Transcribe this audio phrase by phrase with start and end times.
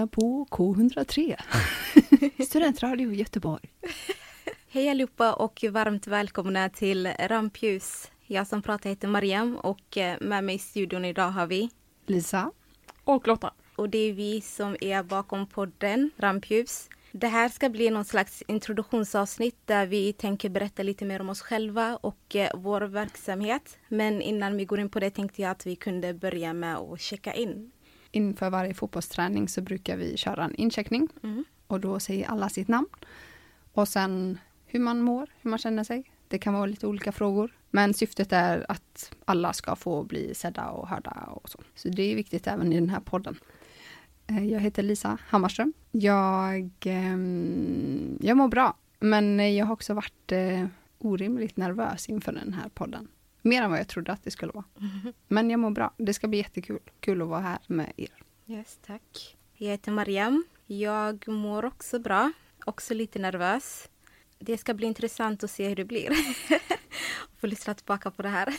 [0.00, 1.36] Lyssnar på K103,
[2.44, 3.70] Studentradio Göteborg.
[4.68, 8.10] Hej allihopa och varmt välkomna till Rampljus.
[8.26, 11.70] Jag som pratar heter Mariam och eh, med mig i studion idag har vi
[12.06, 12.52] Lisa.
[13.04, 13.52] Och Lotta.
[13.76, 16.88] och det är vi som är bakom podden Rampljus.
[17.12, 21.40] Det här ska bli någon slags introduktionsavsnitt där vi tänker berätta lite mer om oss
[21.42, 23.78] själva och eh, vår verksamhet.
[23.88, 27.00] Men innan vi går in på det tänkte jag att vi kunde börja med att
[27.00, 27.72] checka in.
[28.12, 31.44] Inför varje fotbollsträning så brukar vi köra en incheckning Mm.
[31.66, 32.88] och då säger alla sitt namn.
[33.72, 36.10] Och sen hur man mår, hur man känner sig.
[36.28, 37.50] Det kan vara lite olika frågor.
[37.70, 41.58] Men syftet är att alla ska få bli sedda och hörda och så.
[41.74, 43.38] Så det är viktigt även i den här podden.
[44.26, 45.72] Eh, Jag heter Lisa Hammarström.
[45.90, 50.66] Jag, ehm, jag mår bra, men jag har också varit eh,
[50.98, 53.08] orimligt nervös inför den här podden.
[53.42, 54.64] Mer än vad jag trodde att det skulle vara.
[55.28, 55.92] Men jag mår bra.
[55.96, 56.78] Det ska bli jättekul.
[57.00, 58.22] Kul att vara här med er.
[58.46, 59.36] Yes, tack.
[59.56, 60.44] Jag heter Mariam.
[60.66, 62.32] Jag mår också bra.
[62.64, 63.88] Också lite nervös.
[64.38, 66.10] Det ska bli intressant att se hur det blir.
[67.40, 68.54] Få lyssna tillbaka på det här.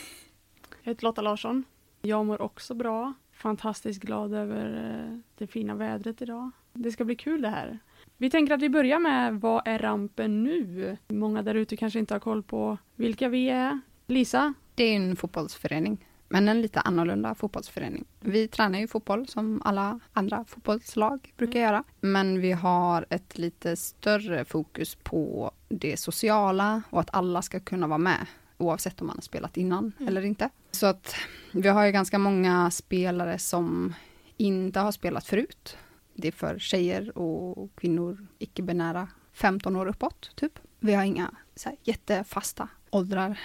[0.84, 1.64] Jag heter Lotta Larsson.
[2.02, 3.14] Jag mår också bra.
[3.32, 6.52] Fantastiskt glad över eh, det fina vädret idag.
[6.74, 7.80] Det ska bli kul det här.
[8.18, 10.98] Vi tänker att vi börjar med vad är rampen nu?
[11.08, 13.80] Många där ute kanske inte har koll på vilka vi är.
[14.08, 18.06] Lisa, Det är en fotbollsförening, men en lite annorlunda fotbollsförening.
[18.20, 23.76] Vi tränar ju fotboll som alla andra fotbollslag brukar göra, men vi har ett lite
[23.76, 28.28] större fokus på det sociala och att alla ska kunna vara med
[28.58, 30.50] oavsett om man har spelat innan eller inte.
[30.72, 31.16] Så att
[31.52, 33.94] vi har ju ganska många spelare som
[34.38, 35.78] inte har spelat förut.
[36.14, 40.60] Det är för tjejer och kvinnor, icke-binära, 15 år uppåt, typ.
[40.80, 43.40] Vi har inga så här, jättefasta åldrar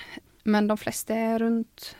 [0.46, 1.96] men de flesta är runt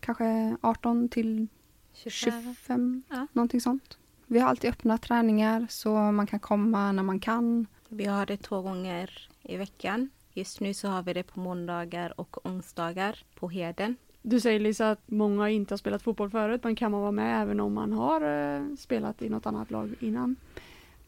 [0.00, 1.48] kanske 18 till
[1.94, 3.26] 25, Ja.
[3.32, 3.98] någonting sånt.
[4.26, 7.66] Vi har alltid öppna träningar så man kan komma när man kan.
[7.88, 10.10] Vi har det två gånger i veckan.
[10.32, 13.96] Just nu så har vi det på måndagar och onsdagar på Heden.
[14.22, 17.42] du säger Lisa att många inte har spelat fotboll förut men kan man vara med
[17.42, 18.20] även om man har
[18.56, 20.36] eh, spelat i något annat lag innan?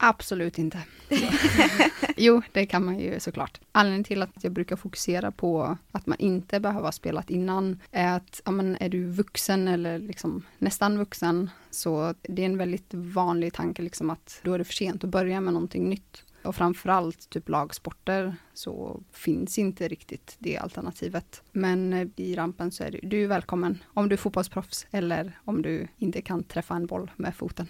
[0.04, 0.78] Absolut inte.
[2.16, 3.60] jo, det kan man ju såklart.
[3.72, 8.16] Anledningen till att jag brukar fokusera på att man inte behöver ha spelat innan är
[8.16, 12.94] att ja, men är du vuxen eller liksom nästan vuxen så det är en väldigt
[12.94, 16.24] vanlig tanke liksom att då är det för sent att börja med någonting nytt.
[16.42, 21.42] Och framförallt typ lagsporter så finns inte riktigt det alternativet.
[21.52, 25.62] Men i rampen så är du, du är välkommen om du är fotbollsproffs eller om
[25.62, 27.68] du inte kan träffa en boll med foten.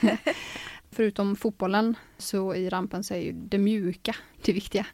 [0.98, 4.86] Förutom fotbollen så i rampen så är ju det mjuka det viktiga.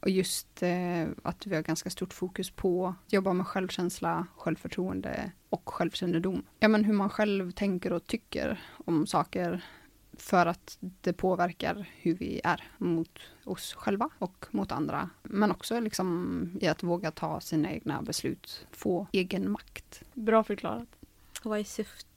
[0.00, 5.32] Och just eh, att vi har ganska stort fokus på att jobba med självkänsla, självförtroende
[5.48, 6.42] och självkännedom.
[6.58, 9.64] Ja men hur man själv tänker och tycker om saker
[10.12, 15.10] för att det påverkar hur vi är mot oss själva och mot andra.
[15.22, 20.02] Men också liksom i att våga ta sina egna beslut, få egen makt.
[20.14, 20.88] Bra förklarat.
[21.42, 22.09] Vad är syftet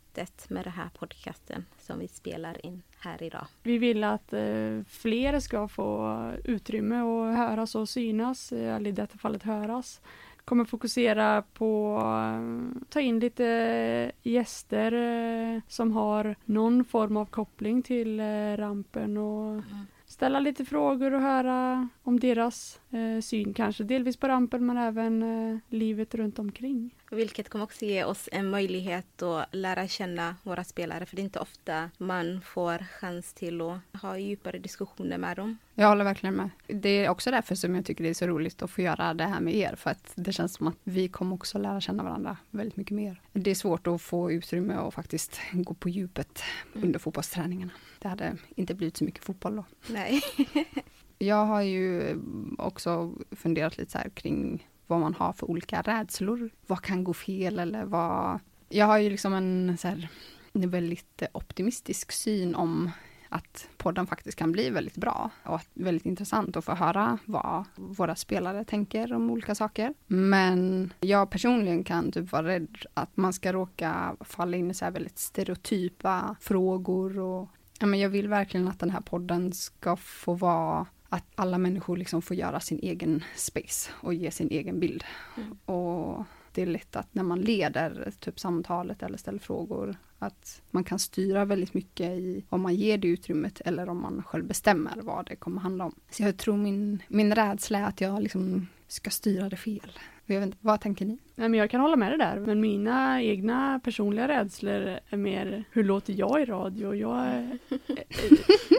[0.47, 3.47] med den här podcasten som vi spelar in här idag?
[3.63, 9.18] Vi vill att eh, fler ska få utrymme att höras och synas, eller i detta
[9.18, 10.02] fallet höras.
[10.46, 17.81] Kommer fokusera på eh, ta in lite gäster eh, som har någon form av koppling
[17.81, 18.19] till
[18.57, 19.63] rampen och
[20.06, 22.79] ställa lite frågor och höra om deras
[23.22, 23.84] syn kanske.
[23.84, 26.96] Delvis på rampen men även livet runt omkring.
[27.13, 31.06] Vilket kommer också ge oss en möjlighet att lära känna våra spelare.
[31.06, 35.58] För det är inte ofta man får chans till att ha djupare diskussioner med dem.
[35.76, 36.49] Jag håller verkligen med.
[36.67, 39.23] Det är också därför som jag tycker det är så roligt att få göra det
[39.23, 42.37] här med er, för att det känns som att vi kommer också lära känna varandra
[42.49, 43.22] väldigt mycket mer.
[43.34, 46.43] Det är svårt att få utrymme och faktiskt gå på djupet
[46.76, 46.87] Mm.
[46.87, 47.72] under fotbollsträningarna.
[47.99, 49.66] Det hade inte blivit så mycket fotboll då.
[49.87, 50.22] Nej.
[51.17, 52.16] Jag har ju
[52.58, 56.49] också funderat lite så här kring vad man har för olika rädslor.
[56.67, 58.40] Vad kan gå fel eller vad...
[58.69, 60.07] Jag har ju liksom en så här,
[60.53, 62.91] en väldigt optimistisk syn om
[63.29, 67.63] att podden faktiskt kan bli väldigt bra och att väldigt intressant att få höra vad
[67.75, 69.93] våra spelare tänker om olika saker.
[70.07, 74.85] Men jag personligen kan typ vara rädd att man ska råka falla in i så
[74.85, 77.49] här väldigt stereotypa frågor och
[77.79, 81.97] Ja, men jag vill verkligen att den här podden ska få vara att alla människor
[81.97, 85.03] liksom får göra sin egen space och ge sin egen bild.
[85.37, 85.57] Mm.
[85.65, 90.83] Och det är lätt att när man leder typ samtalet eller ställer frågor att man
[90.83, 95.01] kan styra väldigt mycket i om man ger det utrymmet eller om man själv bestämmer
[95.01, 95.95] vad det kommer handla om.
[96.09, 99.99] Så jag tror min, min rädsla är att jag liksom ska styra det fel.
[100.25, 101.17] Jag vet inte, vad tänker ni?
[101.35, 105.64] Nej, men jag kan hålla med dig där, men mina egna personliga rädslor är mer
[105.72, 106.96] hur låter jag i radio?
[106.96, 107.49] Jag eh,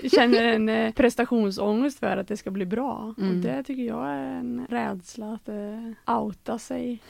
[0.03, 3.15] eh, känner en eh, prestationsångest för att det ska bli bra.
[3.19, 3.31] Mm.
[3.31, 5.49] Och det tycker jag är en rädsla att
[6.07, 7.03] outa sig.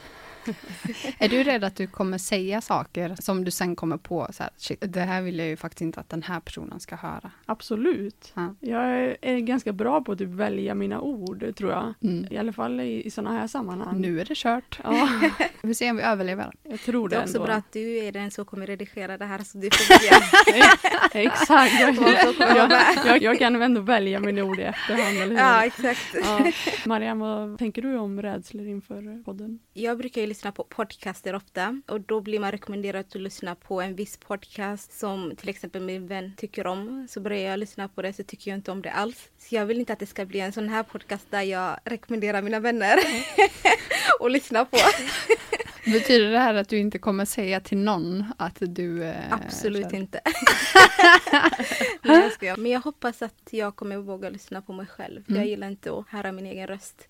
[1.19, 4.53] Är du rädd att du kommer säga saker som du sen kommer på så här,
[4.57, 7.31] shit, det här vill jag ju faktiskt inte att den här personen ska höra.
[7.47, 8.33] Absolut.
[8.35, 8.55] Ja.
[8.61, 8.85] Jag
[9.23, 11.95] är- ganska bra på att typ välja mina ord, tror jag.
[12.03, 12.27] Mm.
[12.31, 14.01] I alla fall i, i sådana här sammanhang.
[14.01, 14.81] Nu är det kört.
[14.85, 15.09] Ja,
[15.63, 16.53] Vi får se om vi överlever.
[16.63, 17.47] jag tror Det det är också ändå.
[17.47, 20.25] bra att du är den som kommer redigera det här så du får välja.
[21.31, 21.81] Exakt.
[21.81, 21.97] Jag,
[22.57, 22.71] jag,
[23.07, 25.37] jag, jag kan ändå välja mina ord i efterhand, eller hur?
[25.39, 26.15] ja, exakt.
[26.23, 26.51] Ja.
[26.87, 29.59] Marianne, vad tänker du om rädslor inför podden?
[29.73, 33.81] Jag brukar ju lyssna på podcaster ofta och då blir man rekommenderad att lyssna på
[33.81, 37.07] en viss podcast som till exempel min vän tycker om.
[37.11, 39.29] Så börjar jag lyssna på det så tycker jag inte om det alls.
[39.39, 42.43] Så jag vill inte att det ska bli en sån här podcast där jag rekommenderar
[42.43, 42.99] mina vänner
[44.21, 44.79] att lyssna på.
[45.93, 49.05] Betyder det här att du inte kommer säga till någon att du...
[49.05, 49.97] Eh, Absolut kör?
[49.97, 50.21] inte.
[52.03, 52.59] Nej, jag.
[52.59, 55.23] Men jag hoppas att jag kommer våga lyssna på mig själv.
[55.29, 55.41] Mm.
[55.41, 57.09] Jag gillar inte att höra min egen röst.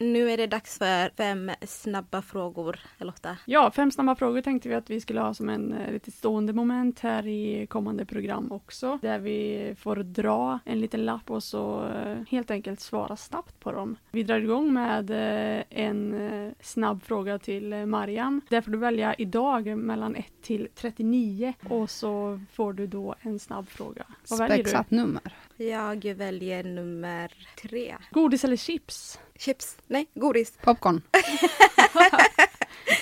[0.00, 3.36] Nu är det dags för fem snabba frågor, Lotta.
[3.44, 6.52] Ja, fem snabba frågor tänkte vi att vi skulle ha som en eh, lite stående
[6.52, 8.98] moment här i kommande program också.
[9.02, 13.72] Där vi får dra en liten lapp och så eh, helt enkelt svara snabbt på
[13.72, 13.96] dem.
[14.10, 18.40] Vi drar igång med eh, en snabb fråga till Mariam.
[18.48, 23.38] Där får du välja idag mellan 1 till 39 och så får du då en
[23.38, 24.06] snabb fråga.
[24.30, 24.62] Vad väljer du?
[24.62, 25.32] Spexat nummer.
[25.58, 27.32] Jag väljer nummer
[27.62, 27.96] tre.
[28.10, 29.18] Godis eller chips?
[29.38, 29.76] Chips.
[29.86, 30.52] Nej, godis.
[30.62, 31.02] Popcorn.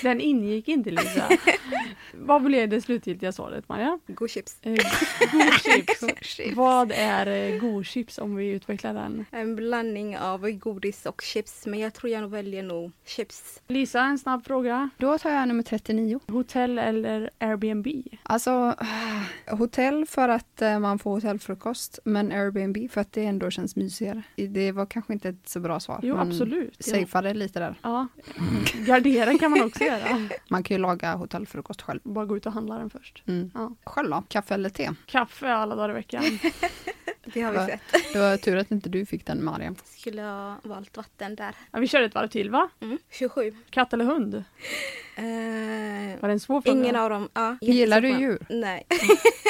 [0.03, 1.29] Den ingick inte Lisa.
[2.13, 3.99] Vad blev det slutgiltiga svaret Maria?
[4.07, 4.57] God chips.
[4.61, 4.75] Eh,
[5.31, 6.39] godchips.
[6.55, 9.25] Vad är eh, godchips om vi utvecklar den?
[9.31, 11.65] En blandning av godis och chips.
[11.65, 13.61] Men jag tror jag nog väljer nog chips.
[13.67, 14.89] Lisa, en snabb fråga.
[14.97, 16.19] Då tar jag nummer 39.
[16.27, 17.87] Hotell eller Airbnb?
[18.23, 18.75] Alltså,
[19.47, 24.21] hotell för att eh, man får hotellfrukost, men Airbnb för att det ändå känns mysigare.
[24.35, 25.99] Det var kanske inte ett så bra svar.
[26.03, 26.75] Jo, men absolut.
[26.77, 26.99] Ja.
[26.99, 27.75] Safeade lite där.
[27.81, 28.07] Ja.
[28.85, 30.29] Gardera kan man också göra.
[30.49, 31.99] Man kan ju laga hotellfrukost själv.
[32.03, 33.23] Bara gå ut och handla den först.
[33.27, 33.51] Mm.
[33.53, 33.71] Ja.
[33.83, 34.23] Själv då?
[34.27, 34.91] Kaffe eller te?
[35.05, 36.23] Kaffe alla dagar i veckan.
[37.33, 38.13] Det har vi sett.
[38.13, 39.75] Det var tur att inte du fick den Mariam.
[39.85, 41.55] Skulle ha valt vatten där.
[41.71, 42.69] Ja, vi kör ett varv till va?
[42.81, 42.97] Mm.
[43.11, 43.53] 27.
[43.69, 44.35] Katt eller hund?
[45.15, 45.23] Eh,
[46.21, 46.79] Var det en svår fråga?
[46.79, 47.29] ingen av dem.
[47.33, 48.45] Ja, Gillar du djur?
[48.49, 48.87] Nej.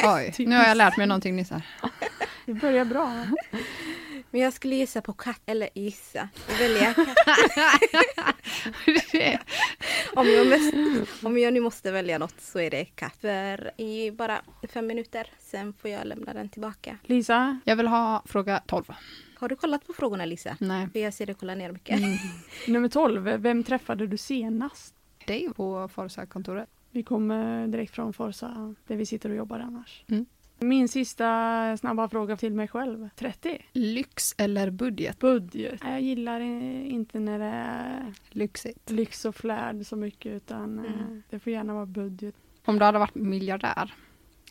[0.03, 1.61] Oj, nu har jag lärt mig någonting nyss här.
[2.45, 3.25] Det börjar bra.
[4.35, 5.41] Men jag skulle gissa på katt.
[5.45, 6.29] Eller gissa.
[6.59, 7.07] Välja katt.
[10.15, 10.73] Om jag, mest,
[11.23, 13.15] om jag nu måste välja något så är det katt.
[13.21, 15.27] För i bara fem minuter.
[15.39, 16.97] Sen får jag lämna den tillbaka.
[17.03, 17.59] Lisa?
[17.65, 18.83] Jag vill ha fråga 12.
[19.35, 20.57] Har du kollat på frågorna Lisa?
[20.59, 20.87] Nej.
[20.93, 21.99] För jag ser dig kolla ner mycket.
[22.67, 23.23] Nummer 12.
[23.23, 24.95] Vem träffade du senast?
[25.27, 26.69] Dig på Forza-kontoret.
[26.91, 30.03] Vi kommer direkt från Forza, där vi sitter och jobbar annars.
[30.07, 30.25] Mm.
[30.59, 33.09] Min sista snabba fråga till mig själv.
[33.15, 33.65] 30.
[33.73, 35.19] Lyx eller budget?
[35.19, 35.81] Budget.
[35.83, 38.91] Jag gillar inte när det är Lyxigt.
[38.91, 41.23] lyx och flärd så mycket utan eh, Mm.
[41.29, 42.35] det får gärna vara budget.
[42.65, 43.93] Om du hade varit miljardär,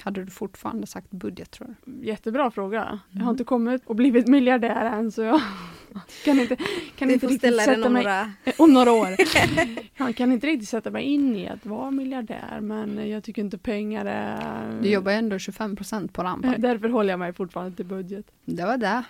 [0.01, 2.07] hade du fortfarande sagt budget tror du?
[2.07, 2.77] Jättebra fråga.
[3.11, 3.25] Jag Mm.
[3.25, 5.41] har inte kommit och blivit miljardär än så jag
[6.25, 6.57] kan inte,
[6.97, 8.33] kan inte riktigt sätta om mig några...
[8.57, 9.17] om några år.
[9.97, 13.59] Jag kan inte riktigt sätta mig in i att vara miljardär men jag tycker inte
[13.59, 14.83] pengar är...
[14.83, 16.55] Du jobbar ändå 25 procent på Rampari.
[16.59, 18.27] Därför håller jag mig fortfarande till budget.
[18.45, 19.03] Det var det.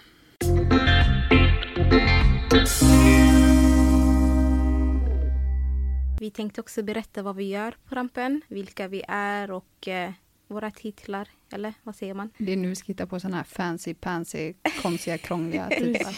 [6.21, 10.11] Vi tänkte också berätta vad vi gör på rampen, vilka vi är och eh,
[10.49, 11.29] våra titlar.
[11.53, 12.31] Eller vad säger man?
[12.39, 16.15] Det är nu vi ska hitta på sådana här fancy, pansy, konstiga, krångliga titlar.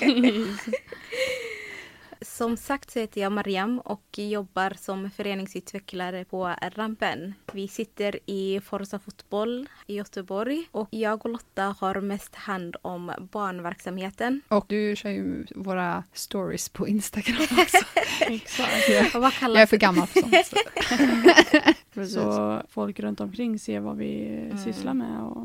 [2.21, 7.35] Som sagt så heter jag Mariam och jobbar som föreningsutvecklare på Rampen.
[7.53, 13.29] Vi sitter i Forza Fotboll i Göteborg och jag och Lotta har mest hand om
[13.33, 14.41] barnverksamheten.
[14.49, 17.79] Och du kör ju våra stories på Instagram också.
[18.21, 18.89] Exakt.
[18.89, 20.47] Jag är för gammal för sånt.
[20.47, 21.73] så.
[22.01, 22.15] Precis.
[22.15, 24.59] Så folk runt omkring ser vad vi Mm.
[24.59, 25.21] sysslar med.
[25.23, 25.37] Och,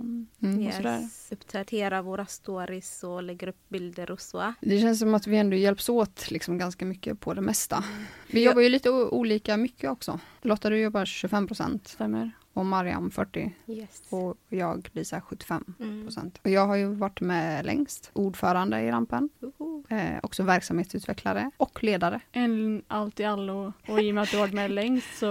[0.43, 0.67] Mm.
[0.67, 0.99] och sådär.
[1.01, 1.27] Yes.
[1.31, 4.53] Uppdatera våra stories och lägger upp bilder och så.
[4.61, 7.83] Det känns som att vi ändå hjälps åt liksom ganska mycket på det mesta.
[8.31, 10.19] Vi jobbar ju lite olika mycket också.
[10.41, 12.31] Lotta du jobbar 25 procent Stämmer.
[12.53, 14.03] och Mariam 40 Yes.
[14.09, 16.03] och jag Lisa 75 Mm.
[16.05, 16.39] procent.
[16.43, 19.29] Och jag har ju varit med längst, ordförande i rampen,
[19.89, 22.19] eh, också verksamhetsutvecklare och ledare.
[22.31, 23.73] En allt i allo.
[23.87, 25.27] Och i och med att du har varit med längst så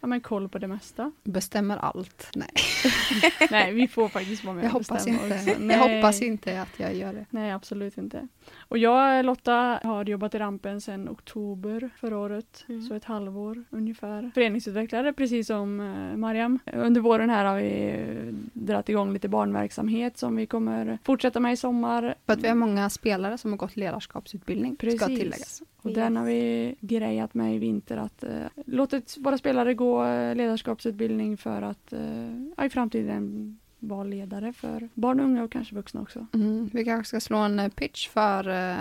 [0.00, 1.12] har man koll på det mesta.
[1.24, 2.28] Bestämmer allt.
[2.34, 2.48] Nej,
[3.50, 5.24] Nej, vi får faktiskt vara med jag och hoppas inte.
[5.24, 5.50] också.
[5.50, 5.96] Jag Nej.
[5.96, 7.26] hoppas inte att jag gör det.
[7.30, 8.28] Nej, absolut inte.
[8.58, 12.33] Och jag, Lotta, har jobbat i rampen sedan oktober förra året.
[12.68, 12.82] Mm.
[12.82, 14.30] Så ett halvår ungefär.
[14.34, 16.58] Föreningsutvecklare, precis som eh, Mariam.
[16.72, 21.52] Under våren här har vi eh, dragit igång lite barnverksamhet som vi kommer fortsätta med
[21.52, 22.14] i sommar.
[22.26, 25.06] För att vi har många spelare som har gått ledarskapsutbildning, ska Precis.
[25.06, 25.62] tilläggas.
[25.82, 25.94] Och Yes.
[25.96, 28.30] den har vi grejat med i vinter att eh,
[28.66, 35.20] låtit våra spelare gå eh, ledarskapsutbildning för att eh, i framtiden vara ledare för barn
[35.20, 36.26] och unga och kanske vuxna också.
[36.34, 38.76] Mm, vi kanske ska slå en eh, pitch för eh,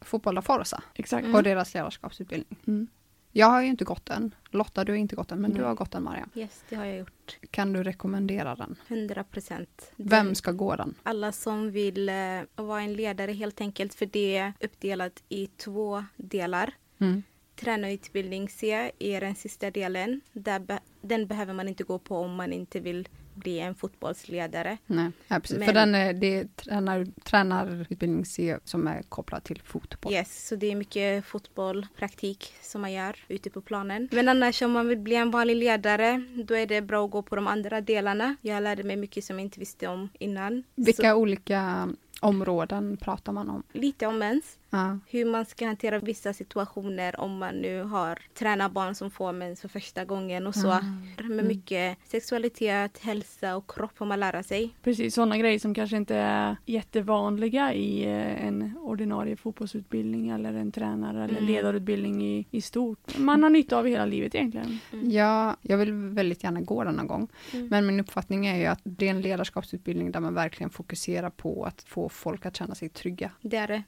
[0.00, 1.24] Fotboll da Forza Exakt.
[1.24, 1.34] Mm.
[1.34, 2.58] och deras ledarskapsutbildning.
[2.66, 2.86] Mm.
[3.32, 4.34] Jag har ju inte gått den.
[4.50, 5.60] Lotta, du har inte gått den, men Nej.
[5.60, 6.30] du har gått den, Mariam.
[6.34, 7.38] Yes, det har jag gjort.
[7.50, 8.76] Kan du rekommendera den?
[8.88, 9.92] 100 procent.
[9.96, 10.94] Vem ska gå den?
[11.02, 12.14] Alla som vill eh,
[12.54, 16.74] vara en ledare helt enkelt, för det är uppdelat i två delar.
[16.98, 17.22] Mm.
[17.60, 20.20] Tränarutbildning C är den sista delen.
[20.32, 24.78] Be- den behöver man inte gå på om man inte vill bli en fotbollsledare.
[24.86, 25.58] Nej, ja, precis.
[25.58, 30.12] Men- För den är, det är tränar, tränarutbildning C som är kopplad till fotboll.
[30.12, 34.08] Yes, så det är mycket fotboll, praktik som man gör ute på planen.
[34.12, 37.22] Men annars om man vill bli en vanlig ledare, då är det bra att gå
[37.22, 38.36] på de andra delarna.
[38.40, 40.62] Jag lärde mig mycket som jag inte visste om innan.
[40.74, 41.88] Vilka Så, olika
[42.20, 43.62] områden pratar man om?
[43.72, 44.56] lite om mens.
[44.72, 44.98] Ja.
[45.06, 49.60] hur man ska hantera vissa situationer om man nu har tränat barn som får mens
[49.60, 50.70] för första gången och så.
[50.70, 50.80] Ah.
[51.28, 54.74] Med mycket sexualitet, hälsa och kropp får man lära sig.
[54.82, 60.72] Precis, sådana grejer som kanske inte är jättevanliga i eh, en ordinarie fotbollsutbildning eller en
[60.72, 61.44] tränare eller Mm.
[61.46, 63.18] ledarutbildning i, i stort.
[63.18, 64.78] Man har nytta av hela livet egentligen.
[65.04, 67.28] Ja, jag vill väldigt gärna gå den någon gång.
[67.52, 67.66] Mm.
[67.68, 71.64] Men min uppfattning är ju att det är en ledarskapsutbildning där man verkligen fokuserar på
[71.64, 73.30] att få folk att känna sig trygga.
[73.42, 73.82] Det är det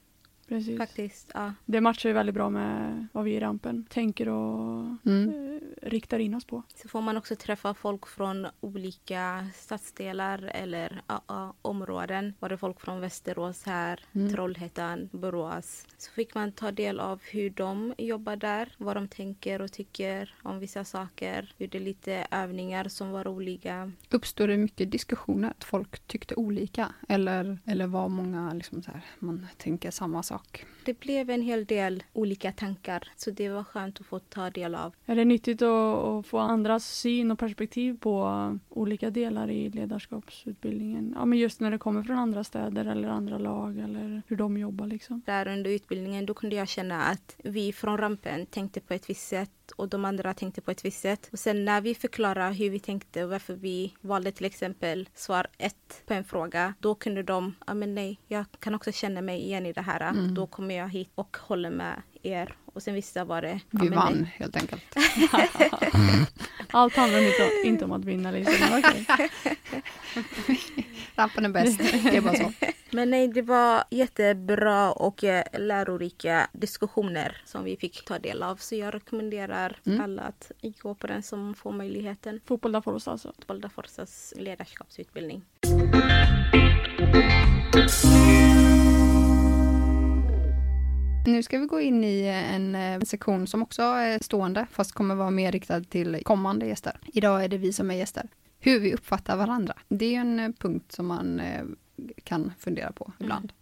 [0.57, 0.77] Precis.
[0.77, 1.31] faktiskt.
[1.33, 1.53] Ja.
[1.65, 5.29] Det matchar ju väldigt bra med vad vi i rampen tänker och Mm.
[5.55, 6.63] eh, riktar in oss på.
[6.75, 12.33] Så får man också träffa folk från olika stadsdelar eller ja, ja, områden.
[12.39, 14.29] Var det folk från Västerås här, Mm.
[14.33, 15.85] Trollhättan, Borås.
[15.97, 20.35] Så fick man ta del av hur de jobbar där, vad de tänker och tycker
[20.43, 21.53] om vissa saker.
[21.57, 23.91] Gjorde lite övningar som var roliga.
[24.09, 26.93] Uppstod det mycket diskussioner, att folk tyckte olika?
[27.09, 30.42] Eller, eller var många liksom så här, man tänker samma sak?
[30.85, 34.75] Det blev en hel del olika tankar, så det var skönt att få ta del
[34.75, 34.93] av.
[35.05, 41.13] Är det nyttigt att, att få andras syn och perspektiv på olika delar i ledarskapsutbildningen?
[41.15, 44.57] Ja, men just när det kommer från andra städer eller andra lag eller hur de
[44.57, 45.21] jobbar liksom.
[45.25, 49.27] Där under utbildningen då kunde jag känna att vi från rampen tänkte på ett visst
[49.27, 51.29] sätt och de andra tänkte på ett visst sätt.
[51.31, 55.47] Och sen när vi förklarade hur vi tänkte och varför vi valde till exempel svar
[55.57, 59.41] ett på en fråga, då kunde de, ja men nej, jag kan också känna mig
[59.41, 60.13] igen i det här.
[60.23, 60.35] Mm.
[60.35, 62.55] Då kommer jag hit och håller med er.
[62.65, 64.35] Och sen vissa var det, ja, Vi men vann nej.
[64.37, 64.83] helt enkelt.
[66.71, 68.55] Allt handlar inte, inte om att vinna liksom.
[71.15, 72.51] Rampen är bäst, det är bara så.
[72.91, 78.55] Men nej, det var jättebra och eh, lärorika diskussioner som vi fick ta del av.
[78.55, 80.01] Så jag rekommenderar Mm.
[80.01, 80.51] alla att
[80.81, 82.39] gå på den som får möjligheten.
[82.45, 83.33] Fotboll får oss alltså.
[83.47, 85.41] Valda Forsas ledarskapsutbildning.
[91.25, 95.15] Nu ska vi gå in i en eh, sektion som också är stående, fast kommer
[95.15, 96.99] vara mer riktad till kommande gäster.
[97.13, 98.29] Idag är det vi som är gäster.
[98.59, 99.73] Hur vi uppfattar varandra.
[99.87, 101.63] Det är en eh, punkt som man eh,
[102.23, 103.53] kan fundera på ibland.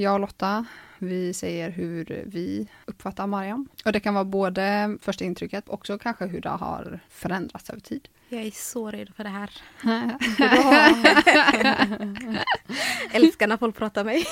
[0.00, 0.66] Jag och Lotta,
[0.98, 3.68] vi säger hur vi uppfattar Mariam.
[3.84, 8.08] Och det kan vara både första intrycket, också kanske hur det har förändrats över tid.
[8.28, 9.50] Jag är så redo för det här.
[13.12, 14.24] Älskar när folk pratar med mig.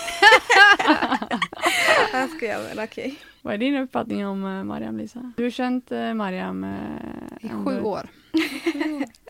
[2.12, 3.18] Jag skojar men okej.
[3.42, 5.32] Vad är din uppfattning om eh, Mariam Lisa?
[5.36, 6.70] Du har känt eh, Mariam eh,
[7.40, 8.08] I sju år.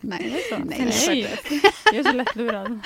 [0.01, 0.57] Nej, så?
[0.59, 0.95] nej.
[1.09, 1.29] Nej.
[1.85, 2.81] Jag är så lättlurad.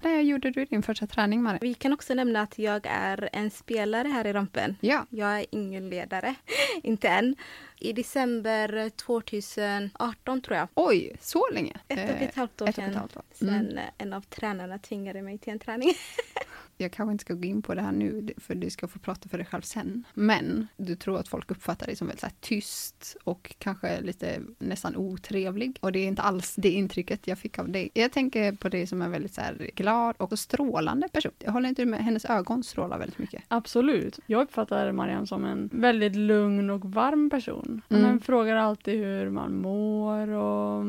[0.00, 1.58] När gjorde du din första träning, Mariam?
[1.62, 4.76] Vi kan också nämna att jag är en spelare här i Rampen.
[4.80, 6.34] Ja, Jag är ingen ledare,
[6.82, 7.36] inte än.
[7.80, 10.68] I december 2018 tror jag.
[10.74, 11.72] oj, så länge.
[11.88, 13.00] Ett och Eh, ett halvt år ett och ett sedan.
[13.00, 13.22] halvt år.
[13.32, 13.78] Sen Mm.
[13.78, 15.94] eh, en av tränarna tvingade mig till en träning.
[16.76, 19.28] jag kanske inte ska gå in på det här nu, för du ska få prata
[19.28, 20.04] för dig själv sen.
[20.14, 24.40] Men du tror att folk uppfattar dig som väldigt så här, tyst och kanske lite
[24.58, 25.78] nästan otrevlig.
[25.80, 27.90] Och det är inte alls det intrycket jag fick av dig.
[27.94, 31.32] Jag tänker på dig som en väldigt så här, glad och strålande person.
[31.38, 33.42] Jag håller inte med, hennes ögon strålar väldigt mycket.
[33.48, 34.20] Absolut.
[34.26, 37.82] Jag uppfattar Marianne som en väldigt lugn och varm person.
[37.88, 38.02] Mm.
[38.02, 40.84] Man frågar alltid hur man mår och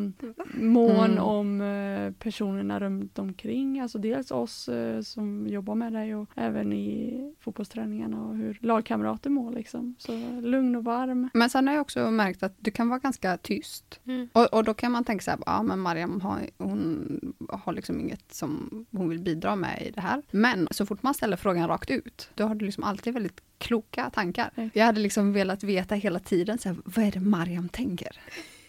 [0.54, 1.24] mån Mm.
[1.24, 3.80] om eh, personerna runt omkring.
[3.80, 9.30] Alltså dels oss eh, som jobbar med dig och även i fotbollsträningarna och hur lagkamrater
[9.30, 9.96] mår liksom.
[9.98, 11.30] Så lugn och varm.
[11.34, 14.00] Men sen har jag också märkt att du kan vara ganska tyst.
[14.06, 14.30] Mm.
[14.34, 18.00] Och, och då kan man tänka så här, ja men Mariam har, hon har liksom
[18.00, 20.22] inget som hon vill bidra med i det här.
[20.32, 24.10] Men så fort man ställer frågan rakt ut, då har du liksom alltid väldigt kloka
[24.10, 24.51] tankar.
[24.56, 24.70] Mm.
[24.74, 28.18] Jag hade liksom velat veta hela tiden, så här, vad är det Mariam tänker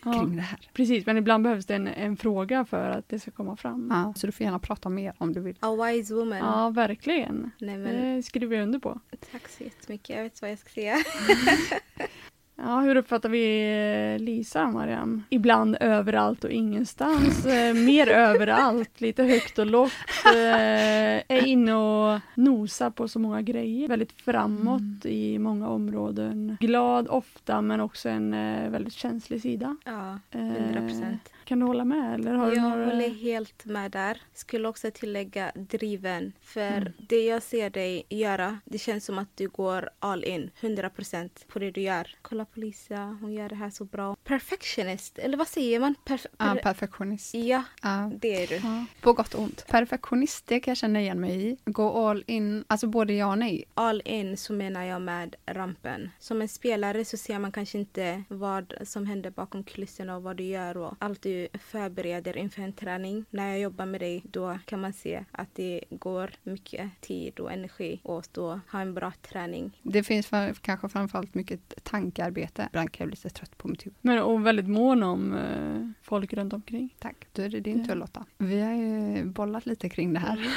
[0.07, 0.59] Ja, kring det här?
[0.73, 3.89] precis, men ibland behövs det en, en fråga för att det ska komma fram.
[3.91, 5.57] Ja, så du får gärna prata mer om du vill.
[5.61, 6.39] A wise woman.
[6.39, 7.51] Ja, verkligen.
[7.59, 9.01] Nej, men, Det skriver jag under på.
[9.33, 10.17] tack så jättemycket.
[10.17, 10.97] Jag vet vad jag ska säga.
[12.59, 13.71] Ja, hur uppfattar vi
[14.19, 15.23] eh, Lisa, Mariam?
[15.31, 17.47] Ibland överallt och ingenstans.
[17.47, 19.93] Eh, mer överallt, lite högt och lågt.
[20.27, 23.89] Eh, är inne och nosar på så många grejer.
[23.89, 26.57] Väldigt framåt i många områden.
[26.61, 29.77] Glad ofta, men också en eh, väldigt känslig sida.
[29.85, 31.33] Ja, Eh, 100 procent.
[31.47, 32.15] Kan du hålla med?
[32.15, 32.85] Eller har du Jag några...
[32.87, 34.23] håller helt med där.
[34.35, 36.33] Skulle också tillägga driven.
[36.41, 36.93] För Mm.
[37.09, 41.59] det jag ser dig göra, det känns som att du går all in, 100% på
[41.59, 42.15] det du gör.
[42.23, 44.17] Kolla på Lisa, hon gör det här så bra.
[44.25, 45.95] Perfectionist, eller vad säger man?
[46.05, 47.35] Perf- Ja, per- perfektionist.
[47.35, 48.55] ja, Ja, det är du.
[48.55, 48.85] Ja.
[49.01, 49.67] på gott och ont.
[49.69, 51.57] Perfektionist, det kan jag känna igen mig i.
[51.65, 53.65] Gå all in, alltså både ja och nej.
[53.75, 56.11] All in så menar jag med rampen.
[56.19, 60.37] Som en spelare så ser man kanske inte vad som händer bakom kulisserna och vad
[60.37, 61.31] du gör och allt du
[61.61, 63.25] förbereder inför en träning.
[63.31, 67.53] När jag jobbar med dig då kan man se att det går mycket tid och
[67.53, 69.81] energi åt att ha en bra träning.
[69.83, 72.67] Det finns för, kanske framförallt mycket tankearbete.
[72.71, 73.97] Ibland kan jag bli lite trött på mitt huvud.
[74.01, 76.95] Men och väldigt mån om eh, folk runt omkring.
[76.99, 77.27] Tack.
[77.33, 77.85] Då är det din Ja.
[77.87, 78.25] tur Lotta.
[78.39, 80.51] Vi har ju bollat lite kring det här.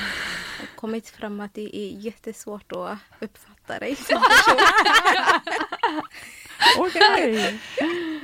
[0.62, 4.60] Och kommit fram att det är jättesvårt att uppfatta dig som person.
[6.78, 7.60] Okej!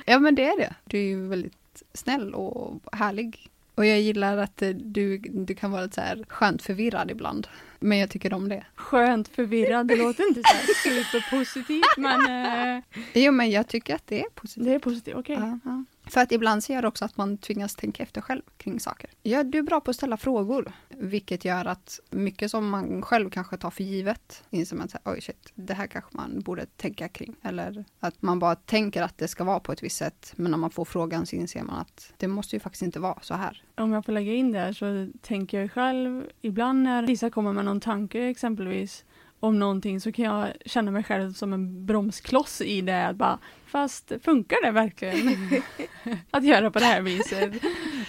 [0.05, 0.73] Ja men det är det.
[0.83, 1.53] Du är ju väldigt
[1.93, 3.49] snäll och härlig.
[3.75, 7.47] Och jag gillar att eh, du, du kan vara lite så här skönt förvirrad ibland.
[7.79, 8.65] Men jag tycker om det.
[8.75, 14.19] Skönt förvirrad, det låter inte så superpositivt men eh, Jo men jag tycker att det
[14.19, 14.65] är positivt.
[14.65, 15.15] det är positivt.
[15.15, 15.35] Okej.
[15.39, 15.59] Ja.
[15.65, 15.83] Ja.
[16.07, 19.09] För att ibland så gör det också att man tvingas tänka efter själv kring saker.
[19.23, 23.29] Ja, du är bra på att ställa frågor, vilket gör att mycket som man själv
[23.29, 27.07] kanske tar för givet inser man att oj shit, det här kanske man borde tänka
[27.07, 27.35] kring.
[27.43, 30.57] Eller att man bara tänker att det ska vara på ett visst sätt, men när
[30.57, 33.63] man får frågan så inser man att det måste ju faktiskt inte vara så här.
[33.75, 37.53] Om jag får lägga in det här så tänker jag själv, ibland när Lisa kommer
[37.53, 39.05] med någon tanke exempelvis
[39.39, 43.07] om någonting så kan jag känna mig själv som en bromskloss i det.
[43.07, 45.47] Att bara, fast funkar det verkligen?
[46.31, 47.53] att göra på det här viset.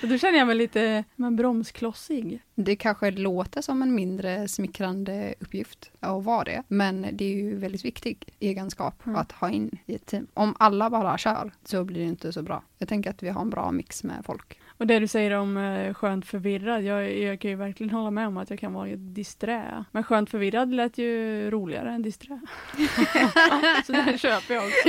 [0.01, 2.43] Så då känner jag mig lite men, bromsklossig.
[2.55, 7.57] Det kanske låter som en mindre smickrande uppgift att vara det, men det är ju
[7.57, 9.17] väldigt viktig egenskap Mm.
[9.19, 10.27] att ha in i ett team.
[10.35, 12.63] Om alla bara kör så blir det inte så bra.
[12.79, 14.61] Jag tänker att vi har en bra mix med folk.
[14.79, 18.27] Och det du säger om eh, skönt förvirrad, jag, jag kan ju verkligen hålla med
[18.27, 19.85] om att jag kan vara disträ.
[19.93, 22.41] Men skönt förvirrad lät ju roligare än disträ.
[23.87, 24.89] så det köper jag också.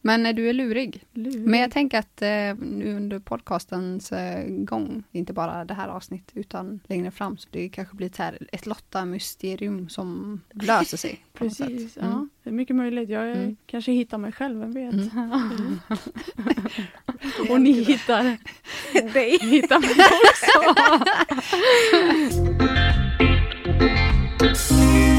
[0.00, 1.04] Men eh, du är lurig.
[1.12, 1.46] Lurig.
[1.46, 6.36] Men jag tänker att eh, nu under podcastens eh, gång, inte bara det här avsnittet
[6.36, 11.24] utan längre fram, så det kanske blir ett, här, ett Lotta-mysterium som löser sig.
[11.32, 12.10] Precis, Mm.
[12.10, 12.28] ja.
[12.46, 13.08] Det är mycket möjligt.
[13.10, 13.56] Jag Mm.
[13.66, 14.92] kanske hittar mig själv, vem vet?
[15.12, 15.80] Mm.
[17.50, 18.22] Och ni hittar,
[19.12, 19.38] dig.
[19.40, 19.90] hittar mig
[20.26, 20.74] också.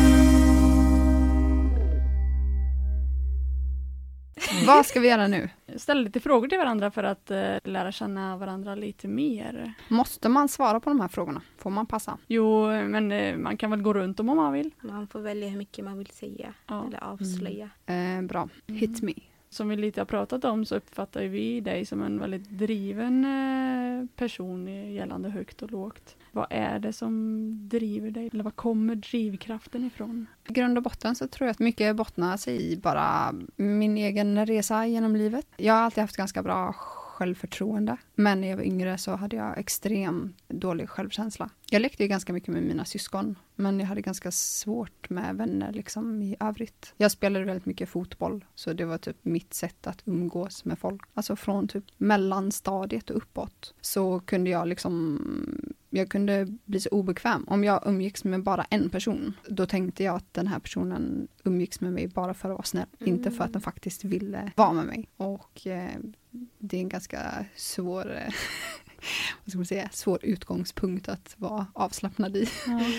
[4.67, 5.49] Vad ska vi göra nu?
[5.75, 9.73] Ställa lite frågor till varandra för att eh, lära känna varandra lite mer.
[9.87, 11.41] Måste man svara på de här frågorna?
[11.57, 12.17] Får man passa?
[12.27, 14.71] Jo, men eh, man kan väl gå runt om om man vill.
[14.81, 16.85] Man får välja hur mycket man vill säga Ja.
[16.87, 17.69] eller avslöja.
[17.85, 18.49] Eh, bra.
[18.67, 19.13] Hit me.
[19.57, 24.05] Som vi lite har pratat om så uppfattar vi dig som en väldigt driven eh,
[24.15, 26.15] person gällande högt och lågt.
[26.31, 28.29] Vad är det som driver dig?
[28.33, 30.27] Eller var kommer drivkraften ifrån?
[30.49, 34.45] I grund och botten så tror jag att mycket bottnar sig i bara min egen
[34.45, 35.47] resa genom livet.
[35.57, 36.73] Jag har alltid haft ganska bra
[37.17, 37.97] självförtroende.
[38.15, 41.49] Men när jag var yngre så hade jag extremt dålig självkänsla.
[41.69, 45.71] Jag lekte ju ganska mycket med mina syskon, men jag hade ganska svårt med vänner
[45.73, 46.93] liksom i övrigt.
[46.97, 51.01] Jag spelade väldigt mycket fotboll, så det var typ mitt sätt att umgås med folk.
[51.13, 55.19] Alltså från typ mellanstadiet och uppåt så kunde jag liksom
[55.89, 57.45] jag kunde bli så obekväm.
[57.47, 61.81] Om jag umgicks med bara en person, då tänkte jag att den här personen umgicks
[61.81, 63.13] med mig bara för att vara snäll, mm.
[63.13, 65.09] inte för att den faktiskt ville vara med mig.
[65.17, 65.99] Och eh,
[66.57, 68.33] det är en ganska svår, eh,
[69.43, 72.49] vad ska man säga, svår utgångspunkt att vara avslappnad i.
[72.67, 72.91] Mm.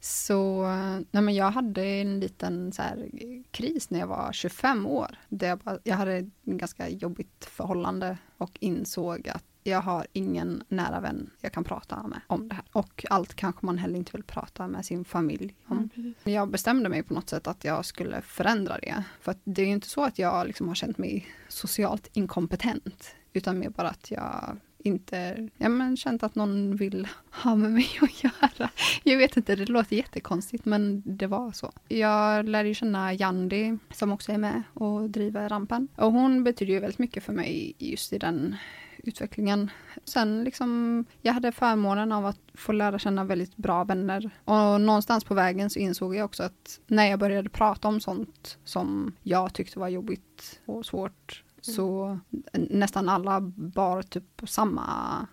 [0.00, 0.62] Så
[1.10, 3.08] nej men jag hade en liten så här,
[3.50, 5.18] kris när jag var 25 år.
[5.28, 10.62] Där jag, bara, jag hade ett ganska jobbigt förhållande och insåg att jag har ingen
[10.68, 12.64] nära vän jag kan prata med om det här.
[12.72, 15.90] Och allt kanske man heller inte vill prata med sin familj om.
[15.96, 19.04] Mm, jag bestämde mig på något sätt att jag skulle förändra det.
[19.20, 23.14] För det är ju inte så att jag liksom har känt mig socialt inkompetent.
[23.32, 27.88] Utan mer bara att jag inte ja, men känt att någon vill ha med mig
[28.00, 28.70] att göra.
[29.02, 31.72] Jag vet inte, det låter jättekonstigt men det var så.
[31.88, 35.88] Jag lärde ju känna Jandi som också är med och driver rampen.
[35.96, 38.56] Och hon betyder ju väldigt mycket för mig just i den
[39.04, 39.70] utvecklingen.
[40.04, 44.30] Sen liksom, jag hade förmånen av att få lära känna väldigt bra vänner.
[44.44, 48.58] Och någonstans på vägen så insåg jag också att när jag började prata om sånt
[48.64, 52.18] som jag tyckte var jobbigt och svårt så
[52.52, 54.86] nästan alla bar typ samma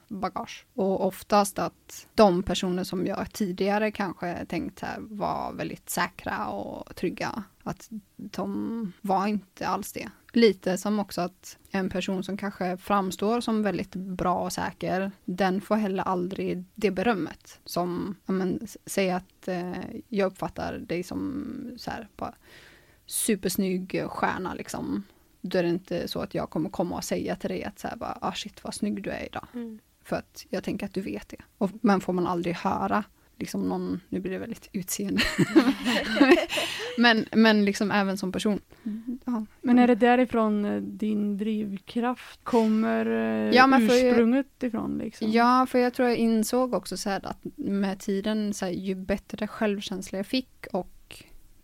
[0.07, 0.65] bagage.
[0.73, 6.95] Och oftast att de personer som jag tidigare kanske tänkt här var väldigt säkra och
[6.95, 10.09] trygga, att de var inte alls det.
[10.33, 15.61] Lite som också att en person som kanske framstår som väldigt bra och säker, den
[15.61, 17.59] får heller aldrig det berömmet.
[17.65, 19.73] Som, ja men, säg att eh,
[20.07, 21.45] jag uppfattar dig som
[21.77, 22.35] så här, bara
[23.05, 25.03] supersnygg stjärna liksom
[25.41, 27.87] då är det inte så att jag kommer komma och säga till dig att så
[27.87, 29.47] här bara, ah shit vad snygg du är idag.
[29.53, 29.79] Mm.
[30.03, 31.37] För att jag tänker att du vet det.
[31.57, 33.03] Och, men får man aldrig höra
[33.39, 35.21] liksom någon, nu blir det väldigt utseende.
[36.97, 38.59] men, men liksom även som person.
[39.25, 39.45] Ja.
[39.61, 44.97] Men är det därifrån eh, din drivkraft kommer eh, ja, ursprunget jag, ifrån?
[44.97, 45.31] Liksom?
[45.31, 49.47] Ja, för jag tror jag insåg också så att med tiden, så här, ju bättre
[49.47, 50.96] självkänsla jag fick och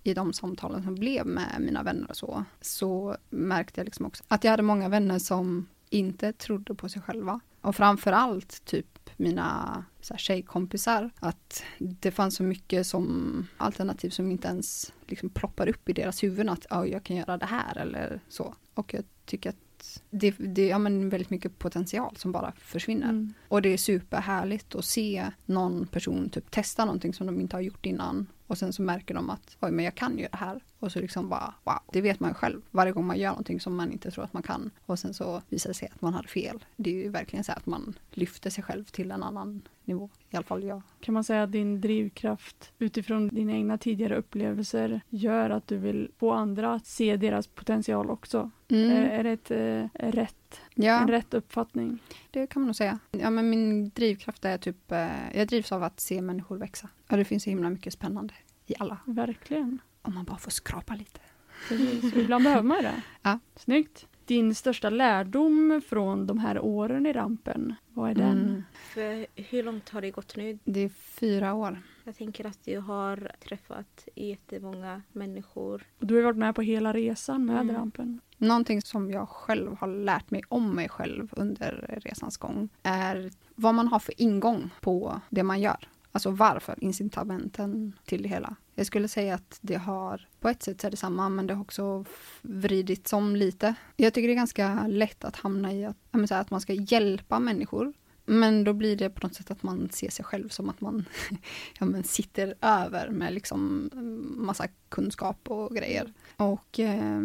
[0.04, 4.24] i de samtalen som blev med mina vänner och så, så märkte jag liksom också
[4.28, 7.40] att jag hade många vänner som inte trodde på sig själva.
[7.62, 14.10] Och framför allt typ mina så här, tjejkompisar, att det fanns så mycket som alternativ
[14.10, 17.46] som inte ens liksom ploppar upp i deras huvuden att oh, jag kan göra det
[17.46, 18.56] här eller så.
[18.74, 23.10] Och jag tycker att det, det är ja, väldigt mycket potential som bara försvinner.
[23.10, 23.34] Mm.
[23.48, 27.62] Och det är superhärligt att se någon person typ testa någonting som de inte har
[27.62, 30.62] gjort innan och sen så märker de att oj men jag kan ju det här.
[30.80, 33.60] Och så liksom bara wow, det vet man ju själv varje gång man gör någonting
[33.60, 34.72] som man inte tror att man kan.
[34.86, 36.66] Och sen så visar det sig att man hade fel.
[36.76, 40.10] Det är ju verkligen så att man lyfter sig själv till en annan nivå.
[40.30, 40.82] I alla fall jag.
[41.00, 46.12] Kan man säga att din drivkraft utifrån dina egna tidigare upplevelser gör att du vill
[46.18, 48.52] få andra att se deras potential också?
[48.68, 48.92] Mm.
[48.92, 50.12] Eh, är det ett äh,
[50.54, 51.02] rätt, ja.
[51.02, 52.00] en rätt uppfattning?
[52.32, 53.00] Det kan man nog säga.
[53.12, 56.90] Ja, men min drivkraft är typ, äh, jag drivs av att se människor växa.
[57.10, 58.34] Och det finns så himla mycket spännande
[58.66, 58.98] i alla.
[59.06, 59.82] Verkligen.
[60.02, 61.20] Om man bara får skrapa lite.
[61.68, 63.02] Precis, ibland behöver man det.
[63.22, 63.40] Ja.
[63.56, 64.08] Snyggt.
[64.26, 68.42] Din största lärdom från de här åren i rampen, vad är den?
[68.42, 68.64] Mm.
[68.74, 70.60] För hur långt har det gått nu?
[70.64, 71.82] Det är fyra år.
[72.04, 75.84] Jag tänker att du har träffat jättemånga människor.
[76.00, 77.76] Och du har varit med på hela resan med mm.
[77.76, 78.22] rampen.
[78.38, 83.76] Någonting som jag själv har lärt mig om mig själv under resans gång är vad
[83.76, 85.88] man har för ingång på det man gör.
[86.12, 88.56] Alltså varför, incitamenten till det hela.
[88.76, 91.62] Jag skulle säga att det har, på ett sätt är det samma, men det har
[91.62, 92.06] också
[92.42, 93.76] vridits om lite.
[93.96, 97.94] Jag tycker det är ganska lätt att hamna i att, att man ska hjälpa människor.
[98.26, 101.06] Men då blir det på något sätt att man ser sig själv som att man
[101.80, 103.90] ja, men sitter över med liksom
[104.38, 106.14] massa kunskap och grejer.
[106.38, 107.22] Och eh,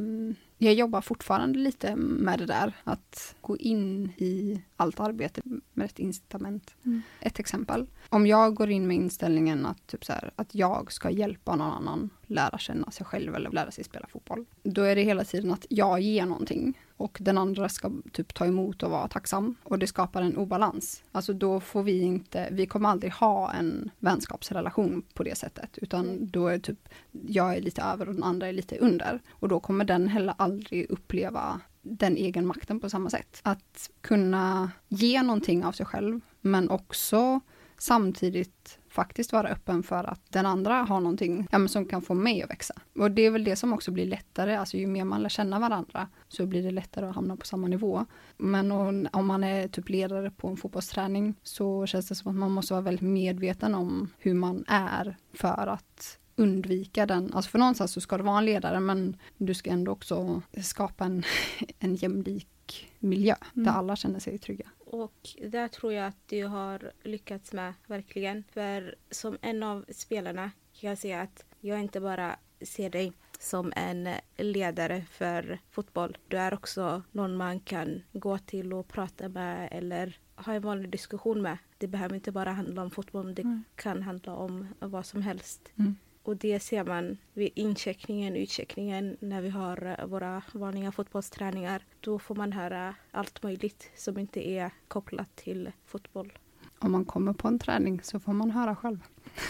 [0.59, 5.41] jag jobbar fortfarande lite med det där, att gå in i allt arbete
[5.73, 6.75] med ett incitament.
[6.85, 7.03] Mm.
[7.21, 7.87] Ett exempel.
[8.09, 11.73] Om jag går in med inställningen att, typ så här, att jag ska hjälpa någon
[11.73, 14.45] annan lära känna sig själv eller lära sig spela fotboll.
[14.63, 18.47] Då är det hela tiden att jag ger någonting och den andra ska typ ta
[18.47, 19.55] emot och vara tacksam.
[19.63, 21.03] Och det skapar en obalans.
[21.13, 25.79] Alltså då får vi inte, vi kommer aldrig ha en vänskapsrelation på det sättet.
[25.79, 29.21] Utan då är typ, jag är lite över och den andra är lite under.
[29.31, 33.41] Och då kommer den heller aldrig uppleva den egen makten på samma sätt.
[33.43, 37.41] Att kunna ge någonting av sig själv, men också
[37.79, 42.15] samtidigt faktiskt vara öppen för att den andra har någonting ja, men som kan få
[42.15, 42.75] mig att växa.
[42.99, 45.59] Och det är väl det som också blir lättare, alltså ju mer man lär känna
[45.59, 48.07] varandra så blir det lättare att hamna på samma nivå.
[48.37, 48.73] Men
[49.13, 52.75] om man är typ ledare på en fotbollsträning så känns det som att man måste
[52.75, 58.01] vara väldigt medveten om hur man är för att undvika den, alltså för någonstans så
[58.01, 61.23] ska du vara en ledare men du ska ändå också skapa en,
[61.79, 63.65] en jämlik miljö mm.
[63.65, 64.71] där alla känner sig trygga.
[64.79, 68.45] Och där tror jag att du har lyckats med, verkligen.
[68.53, 73.73] För som en av spelarna kan jag säga att jag inte bara ser dig som
[73.77, 76.19] en ledare för fotboll.
[76.29, 80.91] Du är också någon man kan gå till och prata med eller ha en vanlig
[80.91, 81.59] diskussion med.
[81.79, 83.65] Det behöver inte bara handla om fotboll, det mm.
[83.75, 85.73] kan handla om vad som helst.
[85.79, 85.97] Mm.
[86.29, 91.83] Och det ser man vid incheckningen, utcheckningen när vi har våra vanliga fotbollsträningar.
[92.01, 96.33] Då får man höra allt möjligt som inte är kopplat till fotboll.
[96.79, 98.99] Om man kommer på en träning så får man höra själv.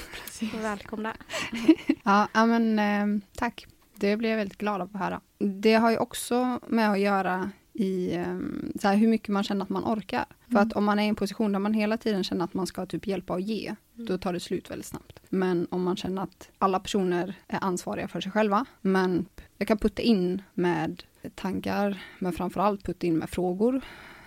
[0.63, 1.17] Välkomna.
[2.05, 3.67] ja, men eh, tack.
[3.95, 5.21] Det blir jag väldigt glad av att höra.
[5.39, 9.63] Det har ju också med att göra i ehm, så här, hur mycket man känner
[9.63, 10.27] att man orkar.
[10.29, 10.53] Mm.
[10.53, 12.67] För att om man är i en position där man hela tiden känner att man
[12.67, 14.07] ska typ hjälpa och ge, mm.
[14.07, 15.18] då tar det slut väldigt snabbt.
[15.29, 19.79] Men om man känner att alla personer är ansvariga för sig själva, men jag kan
[19.79, 21.03] putta in med
[21.35, 23.81] tankar, men framförallt putta in med frågor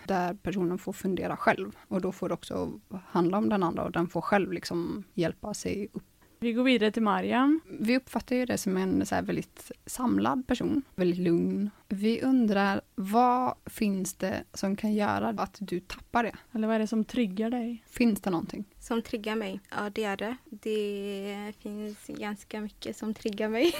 [0.08, 1.78] där personen får fundera själv.
[1.88, 5.54] Och då får det också handla om den andra och den får själv liksom hjälpa
[5.54, 6.04] sig upp
[6.43, 7.62] vi går vidare till Mariam.
[7.80, 11.69] Vi uppfattar ju det som en så väldigt samlad person, väldigt lugn.
[11.88, 16.36] Vi undrar, vad finns det som kan göra att du tappar det?
[16.51, 17.84] Eller vad är det som triggar dig?
[17.89, 18.65] Finns det någonting?
[18.80, 19.60] Som triggar mig?
[19.69, 20.36] Ja, det är det.
[20.49, 23.73] Det finns ganska mycket som triggar mig.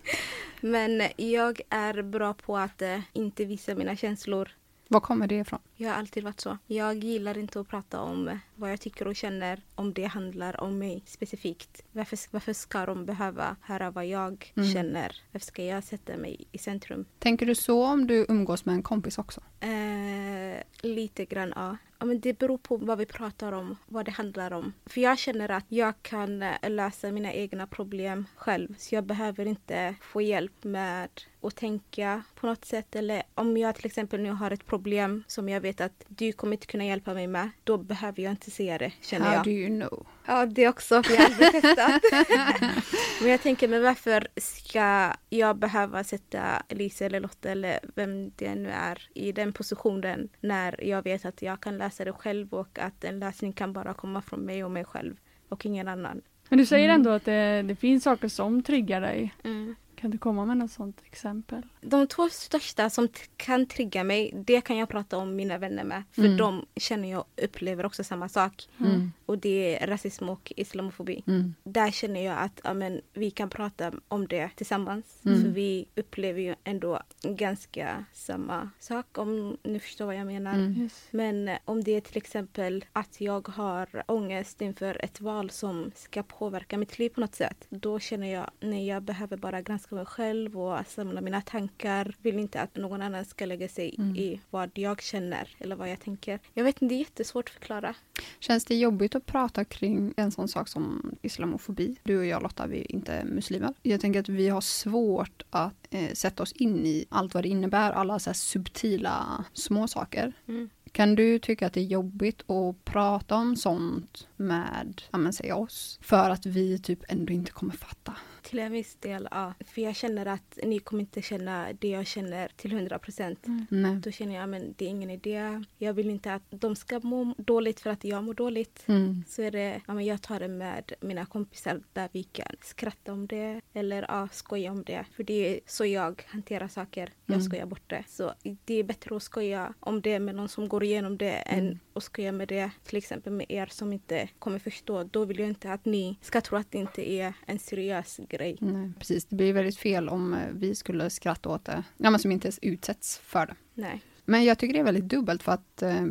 [0.60, 4.50] Men jag är bra på att eh, inte visa mina känslor
[4.88, 5.58] var kommer det ifrån?
[5.76, 6.58] Jag har alltid varit så.
[6.66, 10.78] Jag gillar inte att prata om vad jag tycker och känner om det handlar om
[10.78, 11.82] mig specifikt.
[11.92, 14.72] Varför, varför ska de behöva höra vad jag mm.
[14.72, 15.22] känner?
[15.32, 17.04] Varför ska jag sätta mig i centrum?
[17.18, 19.40] Tänker du så om du umgås med en kompis också?
[19.60, 21.76] Eh, lite grann, ja.
[21.98, 22.06] ja.
[22.06, 24.72] men det beror på vad vi pratar om, vad det handlar om.
[24.86, 28.74] För jag känner att jag kan eh, lösa mina egna problem själv.
[28.78, 31.08] Så jag behöver inte få hjälp med
[31.40, 32.96] att tänka på något sätt.
[32.96, 36.52] Eller om jag till exempel nu har ett problem som jag vet att du kommer
[36.52, 37.50] inte kunna hjälpa mig med.
[37.64, 39.44] Då behöver jag inte se det, känner How jag.
[39.44, 40.06] do you know?
[40.26, 41.02] Ja, det också.
[41.02, 42.02] För jag har aldrig testat.
[43.20, 48.54] men jag tänker, men varför ska jag behöva sätta Elisa eller Lotta eller vem det
[48.54, 52.78] nu är i den positionen när jag vet att jag kan läsa det själv och
[52.78, 55.16] att en läsning kan bara komma från mig och mig själv
[55.48, 56.22] och ingen annan.
[56.48, 56.94] Men du säger mm.
[56.94, 59.34] ändå att det, det finns saker som triggar dig.
[59.44, 59.74] Mm.
[59.96, 61.62] Kan du komma med något sånt exempel?
[61.88, 66.02] De två största som kan trigga mig, det kan jag prata om mina vänner med.
[66.12, 66.36] För mm.
[66.36, 68.68] de känner jag upplever också samma sak.
[68.80, 69.12] Mm.
[69.26, 71.22] Och det är rasism och islamofobi.
[71.26, 71.54] Mm.
[71.64, 75.20] Där känner jag att amen, vi kan prata om det tillsammans.
[75.24, 75.42] Mm.
[75.42, 80.54] För vi upplever ju ändå ganska samma sak om ni förstår vad jag menar.
[80.54, 80.88] Mm.
[81.10, 85.90] Men eh, om det är till exempel att jag har ångest inför ett val som
[85.94, 87.66] ska påverka mitt liv på något sätt.
[87.68, 91.75] Då känner jag, nej jag behöver bara granska mig själv och samla mina tankar.
[92.22, 94.16] Vill inte att någon annan ska lägga sig mm.
[94.16, 96.40] i vad jag känner eller vad jag tänker.
[96.54, 97.94] Jag vet inte, det är jättesvårt att förklara.
[98.40, 101.96] Känns det jobbigt att prata kring en sån sak som islamofobi?
[102.02, 103.74] Du och jag Lotta, vi är inte muslimer.
[103.82, 107.48] Jag tänker att vi har svårt att eh, sätta oss in i allt vad det
[107.48, 110.32] innebär, alla så subtila små saker.
[110.48, 110.70] Mm.
[110.92, 115.52] Kan du tycka att det är jobbigt att prata om sånt med, ja men säg
[115.52, 118.14] oss, för att vi typ ändå inte kommer fatta?
[118.46, 119.54] Till en viss del, ja.
[119.66, 123.46] För jag känner att ni kommer inte känna det jag känner till hundra procent.
[123.46, 124.00] Mm.
[124.00, 125.64] Då känner jag att det är ingen idé.
[125.78, 128.84] Jag vill inte att de ska må dåligt för att jag mår dåligt.
[128.86, 129.24] Mm.
[129.28, 133.12] Så är det, ja, men jag tar det med mina kompisar där vi kan skratta
[133.12, 135.04] om det eller ja, skoja om det.
[135.12, 137.12] För det är så jag hanterar saker.
[137.26, 137.46] Jag mm.
[137.46, 138.04] skojar bort det.
[138.08, 138.32] Så
[138.64, 141.66] det är bättre att skoja om det med någon som går igenom det mm.
[141.66, 145.04] än att skoja med det till exempel med er som inte kommer förstå.
[145.04, 148.36] Då vill jag inte att ni ska tro att det inte är en seriös grej
[148.36, 148.58] grej.
[148.60, 152.20] Nej, precis, det blir väldigt fel om eh, vi skulle skratta åt det, ja, men
[152.20, 153.54] som inte ens utsätts för det.
[153.74, 154.02] Nej.
[154.24, 156.06] Men jag tycker det är väldigt dubbelt för att eh,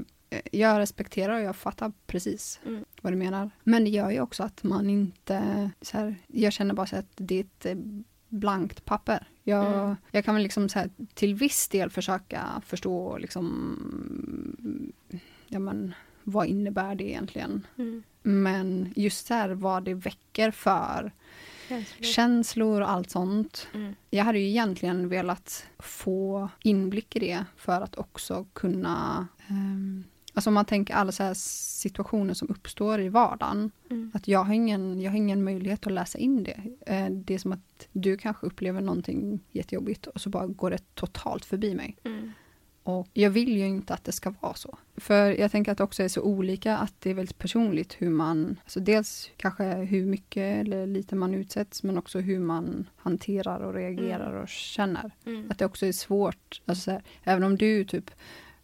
[0.51, 2.85] jag respekterar och jag fattar precis mm.
[3.01, 3.51] vad du menar.
[3.63, 7.11] Men det gör ju också att man inte, så här, jag känner bara så att
[7.15, 7.75] det är ett eh,
[8.29, 9.27] blankt papper.
[9.43, 9.95] Jag, mm.
[10.11, 13.53] jag kan väl liksom så här, till viss del försöka förstå liksom,
[15.55, 17.67] ja men vad innebär det egentligen?
[17.77, 18.03] Mm.
[18.21, 21.11] Men just här vad det väcker för
[21.69, 22.05] Känslor.
[22.05, 23.67] Känslor och allt sånt.
[23.73, 23.95] Mm.
[24.09, 30.49] Jag hade ju egentligen velat få inblick i det för att också kunna um, Alltså
[30.49, 33.71] om man tänker alla så här situationer som uppstår i vardagen.
[33.89, 34.11] Mm.
[34.13, 36.61] Att jag har, ingen, jag har ingen möjlighet att läsa in det.
[36.85, 40.95] Eh, Det är som att du kanske upplever någonting jättejobbigt och så bara går det
[40.95, 41.97] totalt förbi mig.
[42.03, 42.31] Mm.
[42.85, 44.77] Och jag vill ju inte att det ska vara så.
[44.97, 48.09] För jag tänker att det också är så olika att det är väldigt personligt hur
[48.09, 53.59] man, alltså dels kanske hur mycket eller lite man utsätts men också hur man hanterar
[53.59, 55.11] och reagerar och känner.
[55.25, 55.51] Mm.
[55.51, 58.11] Att det också är svårt, alltså så här, även om du typ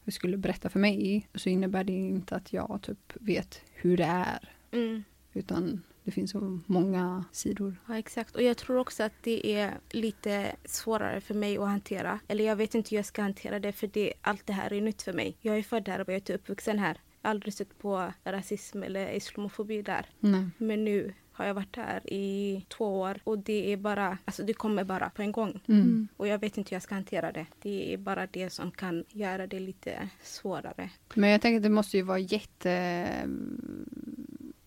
[0.08, 4.50] skulle berätta för mig så innebär det inte att jag typ vet hur det är.
[4.72, 5.04] Mm.
[5.34, 7.76] Utan det finns så många sidor.
[7.88, 8.36] Ja, exakt.
[8.36, 12.20] Och jag tror också att det är lite svårare för mig att hantera.
[12.28, 14.82] Eller jag vet inte hur jag ska hantera det för det, allt det här är
[14.82, 15.38] nytt för mig.
[15.42, 17.00] Jag är född här och jag är inte uppvuxen här.
[17.22, 20.06] Jag har aldrig stött på rasism eller islamofobi där.
[20.20, 20.50] Nej.
[20.58, 24.54] Men nu har jag varit här i två år och det är bara, alltså det
[24.54, 25.60] kommer bara på en gång.
[25.68, 26.08] Mm.
[26.18, 27.46] Och jag vet inte hur jag ska hantera det.
[27.62, 30.90] Det är bara det som kan göra det lite svårare.
[31.14, 33.08] Men jag tänker att det måste ju vara jätte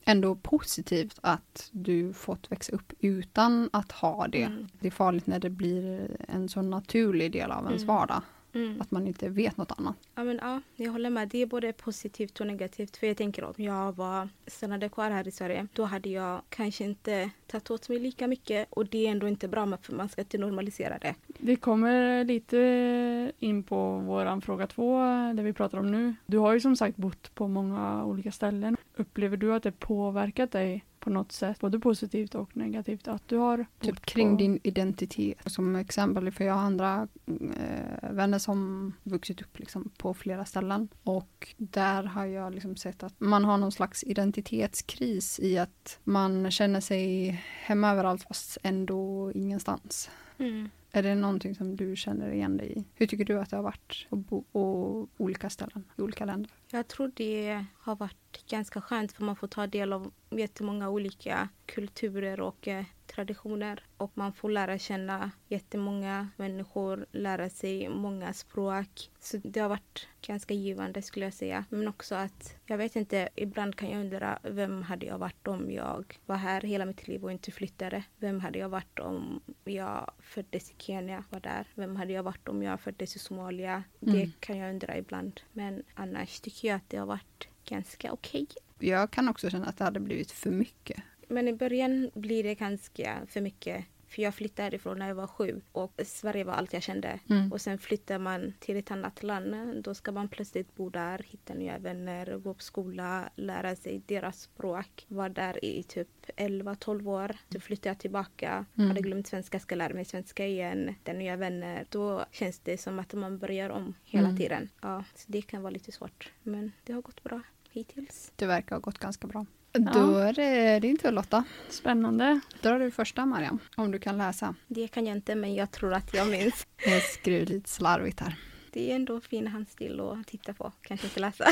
[0.07, 4.43] ändå positivt att du fått växa upp utan att ha det.
[4.43, 4.67] Mm.
[4.81, 7.95] Det är farligt när det blir en så naturlig del av ens Mm.
[7.97, 8.23] vardag.
[8.55, 8.81] Mm.
[8.81, 9.97] Att man inte vet något annat.
[10.15, 11.29] Ja, men, ja, jag håller med.
[11.29, 12.97] Det är både positivt och negativt.
[12.97, 16.85] För jag tänker om jag var stannade kvar här i Sverige, då hade jag kanske
[16.85, 18.67] inte tagit åt mig lika mycket.
[18.71, 21.15] Och det är ändå inte bra, för man ska inte normalisera det.
[21.27, 25.03] Vi kommer lite in på våran fråga två,
[25.35, 26.15] det vi pratar om nu.
[26.27, 28.77] Du har ju som sagt bott på många olika ställen.
[28.97, 33.37] Upplever du att det påverkat dig på något sätt, både positivt och negativt, att du
[33.37, 34.37] har Typ kring på...
[34.37, 35.39] din identitet.
[35.47, 40.89] Som exempel, för jag har andra eh, vänner som vuxit upp liksom på flera ställen.
[41.03, 46.51] Och där har jag liksom sett att man har någon slags identitetskris i att man
[46.51, 47.31] känner sig
[47.65, 50.11] hemma överallt fast ändå ingenstans.
[50.39, 50.71] Mm.
[50.97, 52.85] Är det någonting som du känner igen dig i?
[52.95, 56.51] Hur tycker du att det har varit att bo på olika ställen i olika länder?
[56.71, 61.49] Jag tror det har varit ganska skönt för man får ta del av jättemånga olika
[61.67, 63.83] kulturer och eh, traditioner.
[63.97, 69.11] Och man får lära känna jättemånga människor, lära sig många språk.
[69.21, 71.65] Så det har varit ganska givande skulle jag säga.
[71.69, 75.71] Men också att, jag vet inte, ibland kan jag undra vem hade jag varit om
[75.71, 78.05] jag var här hela mitt liv och inte flyttade?
[78.19, 81.67] Vem hade jag varit om jag föddes i Kenya, var där?
[81.75, 83.83] Vem hade jag varit om jag föddes i Somalia?
[84.01, 84.33] Det Mm.
[84.41, 85.41] kan jag undra ibland.
[85.53, 88.47] Men annars tycker jag att det har varit ganska okej.
[88.79, 91.03] Jag kan också känna att det hade blivit för mycket.
[91.29, 93.85] Men i början blir det ganska för mycket.
[94.09, 97.21] För jag flyttade härifrån när jag var sju och Sverige var allt jag kände.
[97.31, 97.53] Mm.
[97.53, 99.83] Och sen flyttar man till ett annat land.
[99.83, 104.41] Då ska man plötsligt bo där, hitta nya vänner, gå på skola, lära sig deras
[104.43, 105.05] språk.
[105.09, 107.37] Var där i typ 11-12 år.
[107.53, 108.89] Så flyttade jag tillbaka, Mm.
[108.89, 110.89] hade glömt svenska, ska lära mig svenska igen.
[110.89, 111.87] Hitta nya vänner.
[111.91, 114.37] Då känns det som att man börjar om hela Mm.
[114.39, 114.69] tiden.
[114.81, 116.33] Ja, så det kan vara lite svårt.
[116.43, 118.33] Men det har gått bra hittills.
[118.37, 119.47] Det verkar ha gått ganska bra.
[119.79, 121.45] Då är det din tur Lotta.
[121.69, 122.41] Spännande.
[122.61, 124.55] Då är det första Mariam, om du kan läsa.
[124.67, 126.67] Det kan jag inte, men jag tror att jag minns.
[126.87, 128.37] Jag skriver lite slarvigt här.
[128.73, 131.45] Det är ändå fin handstil att titta på, kanske inte läsa.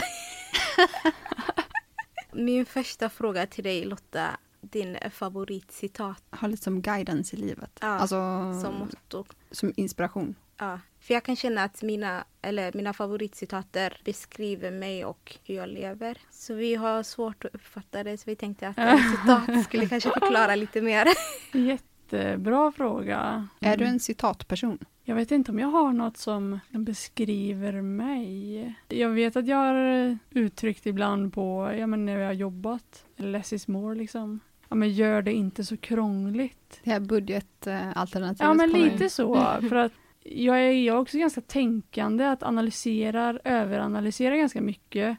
[2.33, 4.31] Min första fråga till dig Lotta,
[4.61, 7.79] din favoritcitat Ha lite som guidance i livet.
[7.81, 8.15] Ja, alltså
[8.63, 9.25] som motto.
[9.51, 10.35] som inspiration.
[10.59, 15.69] Ja, för jag kan känna att mina, eller mina favoritcitater beskriver mig och hur jag
[15.69, 16.19] lever.
[16.31, 20.11] Så vi har svårt att uppfatta det, så vi tänkte att en citat skulle kanske
[20.11, 21.07] förklara lite mer.
[21.53, 23.49] Jättebra fråga.
[23.61, 23.95] Är du Mm.
[23.95, 24.79] en citatperson?
[25.05, 28.75] Jag vet inte om jag har något som beskriver mig.
[28.89, 33.53] Jag vet att jag har uttryckt ibland på, ja men när jag har jobbat, less
[33.53, 34.41] is more liksom.
[34.69, 36.81] Ja men gör det inte så krångligt.
[36.85, 39.35] Det här budgetalternativet Ja men lite så,
[39.69, 39.93] för att
[40.25, 45.19] jag är, jag är också ganska tänkande, att analysera, överanalysera ganska mycket.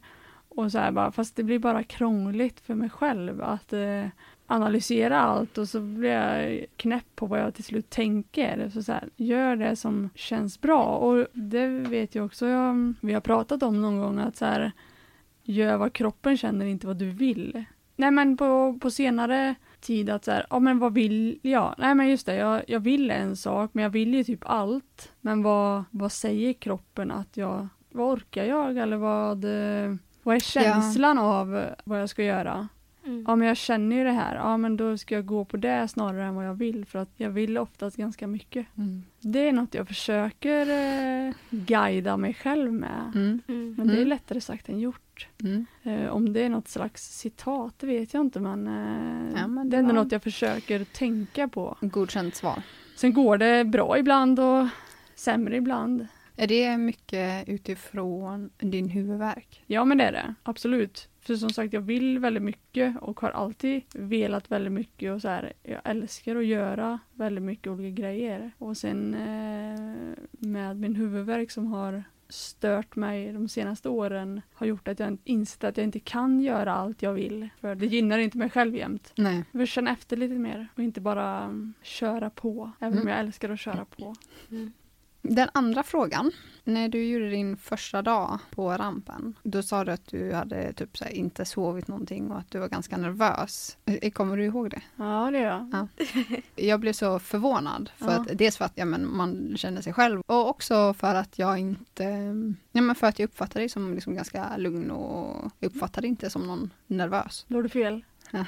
[0.50, 4.06] Och så här bara, fast det blir bara krångligt för mig själv att eh,
[4.48, 8.70] analysera allt och så blir jag knäpp på vad jag till slut tänker.
[8.70, 10.84] Så, så här, gör det som känns bra.
[10.86, 14.72] Och det vet jag också, jag, vi har pratat om någon gång att så här,
[15.44, 17.64] gör vad kroppen känner, inte vad du vill.
[17.96, 21.76] Nej men på, på senare tid att så här, ja men vad vill jag?
[21.78, 25.12] Nej men just det, jag, jag vill en sak men jag vill ju typ allt.
[25.22, 30.40] Men vad, vad säger kroppen att jag, vad orkar jag eller vad, eh, vad är
[30.40, 32.68] känslan av vad jag ska göra?
[33.06, 33.26] Mm.
[33.28, 35.88] Ja men jag känner ju det här, ja men då ska jag gå på det
[35.88, 38.66] snarare än vad jag vill för att jag vill oftast ganska mycket.
[38.78, 39.04] Mm.
[39.20, 40.70] Det är något jag försöker
[41.28, 43.12] eh, guida mig själv med.
[43.16, 43.42] Mm.
[43.48, 43.76] Mm.
[43.78, 44.08] Men det är Mm.
[44.10, 45.03] lättare sagt än gjort.
[45.44, 45.66] Mm.
[45.84, 49.70] Eh, om det är något slags citat, det vet jag inte men, eh, Ja, men
[49.70, 51.78] det det är något jag försöker tänka på.
[51.82, 52.64] Godkänt svar.
[52.96, 54.68] Sen går det bra ibland och
[55.16, 56.08] sämre ibland.
[56.36, 59.64] Är det mycket utifrån din huvudvärk?
[59.68, 60.36] Ja, men det är det.
[60.44, 61.10] Absolut.
[61.20, 65.28] För som sagt, jag vill väldigt mycket och har alltid velat väldigt mycket och så
[65.28, 68.52] här, jag älskar att göra väldigt mycket olika grejer.
[68.58, 70.16] Och sen eh,
[70.48, 75.64] med min huvudvärk som har stört mig de senaste åren har gjort att jag insett
[75.64, 77.50] att jag inte kan göra allt jag vill.
[77.62, 79.12] För det gynnar inte mig själv jämt.
[79.16, 79.44] Nej.
[79.52, 82.72] Jag vill känna efter lite mer och inte bara um, köra på.
[82.80, 83.08] Även om Mm.
[83.12, 84.16] jag älskar att köra på.
[85.26, 86.32] Den andra frågan.
[86.64, 90.98] När du gjorde din första dag på rampen, då sa du att du hade typ
[90.98, 93.78] så här, inte sovit någonting och att du var ganska nervös.
[93.86, 94.82] Eh, Kommer du ihåg det?
[94.96, 95.88] Ja, det gör jag.
[96.56, 97.90] Jag blev så förvånad.
[97.98, 98.12] För Ja.
[98.20, 101.58] att, dels för att ja, men man känner sig själv och också för att jag
[101.60, 102.04] inte...
[102.72, 106.30] Ja, men för att jag uppfattade dig som liksom ganska lugn och jag uppfattade inte
[106.30, 107.46] som någon nervös.
[107.48, 108.06] Då har du fel.
[108.32, 108.46] Ja.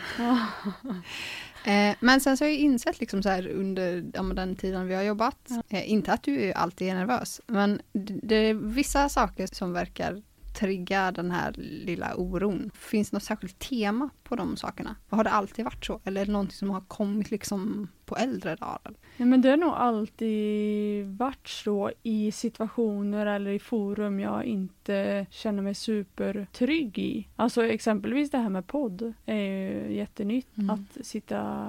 [1.65, 4.95] Eh, men sen så har jag insett liksom så här under ja, den tiden vi
[4.95, 9.47] har jobbat, eh, inte att du alltid är nervös, men det, det är vissa saker
[9.51, 10.21] som verkar
[10.59, 12.71] trigga den här lilla oron.
[12.75, 14.95] Finns det något särskilt tema på de sakerna?
[15.09, 16.01] Har det alltid varit så?
[16.03, 18.94] Eller är det någonting som har kommit liksom på äldre dagar?
[19.17, 25.25] Nej, men det har nog alltid varit så i situationer eller i forum jag inte
[25.29, 27.27] känner mig supertrygg i.
[27.35, 30.57] Alltså exempelvis det här med podd är ju jättenytt.
[30.57, 30.69] Mm.
[30.69, 31.65] Att sitta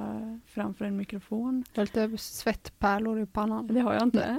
[0.46, 1.64] framför en mikrofon.
[1.72, 3.66] Du har lite svettpärlor i pannan.
[3.66, 4.38] Det har jag inte.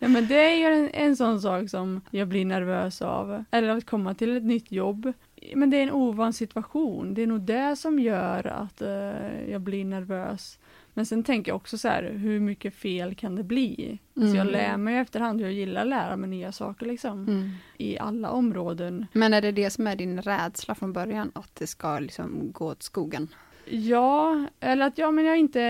[0.00, 3.44] Nej, men det är ju en, en sån sak som jag blir nervös av.
[3.50, 5.12] Eller att komma till ett nytt jobb.
[5.54, 7.14] Men det är en ovan situation.
[7.14, 10.58] Det är nog det som gör att eh, jag blir nervös.
[10.94, 13.98] Men sen tänker jag också så här, hur mycket fel kan det bli?
[14.14, 14.46] Så jag Mm.
[14.52, 17.28] lär mig efterhand, jag gillar att lära mig nya saker liksom.
[17.28, 17.50] Mm.
[17.78, 19.06] I alla områden.
[19.12, 21.30] Men är det det som är din rädsla från början?
[21.34, 23.28] Att det ska liksom gå åt skogen?
[23.66, 25.60] Ja, eller att ja, men jag inte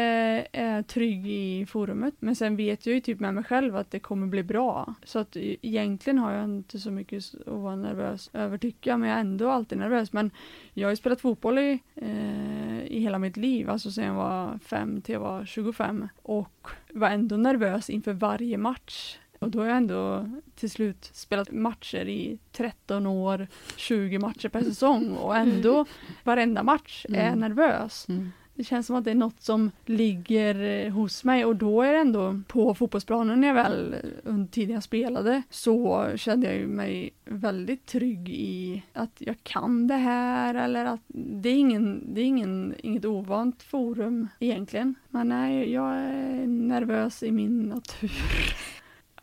[0.53, 2.15] är trygg i forumet.
[2.19, 4.95] Men sen vet jag ju typ med mig själv att det kommer bli bra.
[5.05, 9.09] Så att egentligen har jag inte så mycket att vara nervös över tycker jag, men
[9.09, 10.13] jag är ändå alltid nervös.
[10.13, 10.31] Men
[10.75, 14.59] jag har ju spelat fotboll i, eh, i hela mitt liv, alltså sen jag var
[14.59, 16.09] 5 till jag var 25.
[16.23, 19.19] Och var ändå nervös inför varje match.
[19.45, 24.63] Och då har jag ändå till slut spelat matcher i 13 år, 20 matcher per
[24.63, 25.85] säsong och ändå
[26.25, 27.39] varenda match är Mm.
[27.39, 28.07] nervös.
[28.09, 28.31] Mm.
[28.57, 31.93] Det känns som att det är något som ligger eh, hos mig och då är
[31.93, 36.69] det ändå på fotbollsplanen när jag väl eh, under tiden jag spelade så kände jag
[36.69, 42.21] mig väldigt trygg i att jag kan det här eller att det är, ingen, det
[42.21, 44.95] är ingen, inget ovant forum egentligen.
[45.09, 48.13] Men nej, jag är nervös i min natur.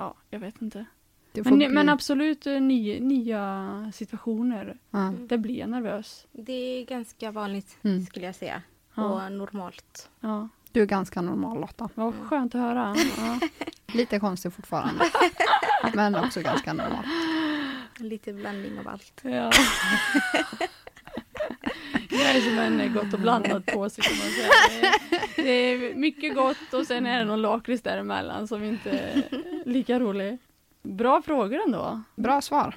[0.02, 0.86] Ja, jag vet inte.
[1.34, 4.78] Men, bli- men absolut eh, nya, nya situationer.
[4.92, 5.14] Ja.
[5.20, 6.26] Där blir jag nervös.
[6.32, 8.06] Det är ganska vanligt Mm.
[8.06, 8.62] skulle jag säga.
[8.96, 10.10] Ja, Och normalt.
[10.20, 10.50] ja.
[10.72, 11.90] Du är ganska normal Lotta.
[11.96, 12.96] Vad skönt att höra.
[13.18, 13.40] Ja.
[13.94, 15.06] Lite konstig fortfarande.
[15.94, 17.06] men också ganska normal.
[17.98, 19.24] Lite blandning av allt.
[22.12, 24.50] Jag är som en gott och blandat påse kan man säga.
[25.36, 28.90] Det är, det är mycket gott och sen är det någon lakrits däremellan som inte
[28.90, 29.24] är
[29.66, 30.38] lika rolig.
[30.84, 32.02] Bra frågor ändå.
[32.16, 32.76] Bra svar.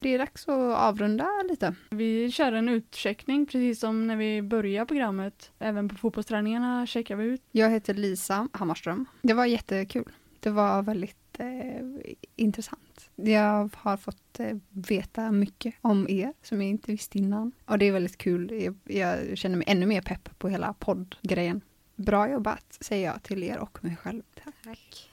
[0.00, 1.74] Det är dags att avrunda lite.
[1.90, 5.50] Vi kör en utcheckning precis som när vi börjar programmet.
[5.58, 7.42] Även på fotbollsträningarna checkar vi ut.
[7.50, 9.06] Jag heter Lisa Hammarström.
[9.22, 10.12] Det var jättekul.
[10.40, 13.10] Det var väldigt eh, intressant.
[13.14, 17.52] Jag har fått eh, veta mycket om er som jag inte visste innan.
[17.64, 18.74] Och det är väldigt kul.
[18.84, 21.60] Jag, känner mig ännu mer pepp på hela poddgrejen.
[21.96, 24.22] Bra jobbat, säger jag till er och mig själv.
[24.64, 25.08] Tack.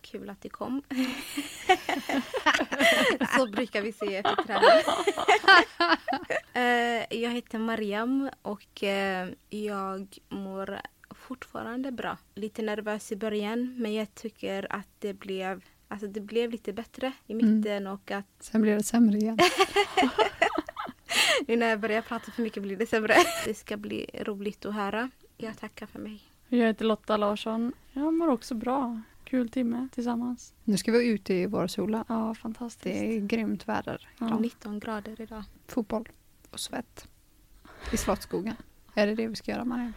[0.00, 0.82] Kul att du kom.
[3.36, 4.68] Så brukar vi säga efter träning.
[6.52, 12.18] Eh, jag heter Mariam och eh, jag mår fortfarande bra.
[12.34, 17.12] Lite nervös i början men jag tycker att det blev, alltså det blev lite bättre
[17.26, 17.56] i Mm.
[17.58, 19.38] mitten och att Sen blir det sämre igen.
[21.46, 23.14] nu när jag börjar prata för mycket blir det sämre.
[23.44, 25.10] Det ska bli roligt att höra.
[25.36, 26.22] Jag tackar för mig.
[26.48, 27.72] Jag heter Lotta Larsson.
[27.92, 29.00] Jag mår också bra.
[29.24, 30.54] Kul timme tillsammans.
[30.64, 32.04] Nu ska vi ut i vår sola.
[32.08, 32.84] Ja, fantastiskt.
[32.84, 34.08] Det är grymt väder.
[34.18, 34.38] Ja.
[34.38, 35.44] 19 grader idag.
[35.66, 36.08] Fotboll
[36.50, 37.08] och svett.
[37.92, 38.54] I Slottsskogen.
[38.94, 39.92] Är det det vi ska göra Maria?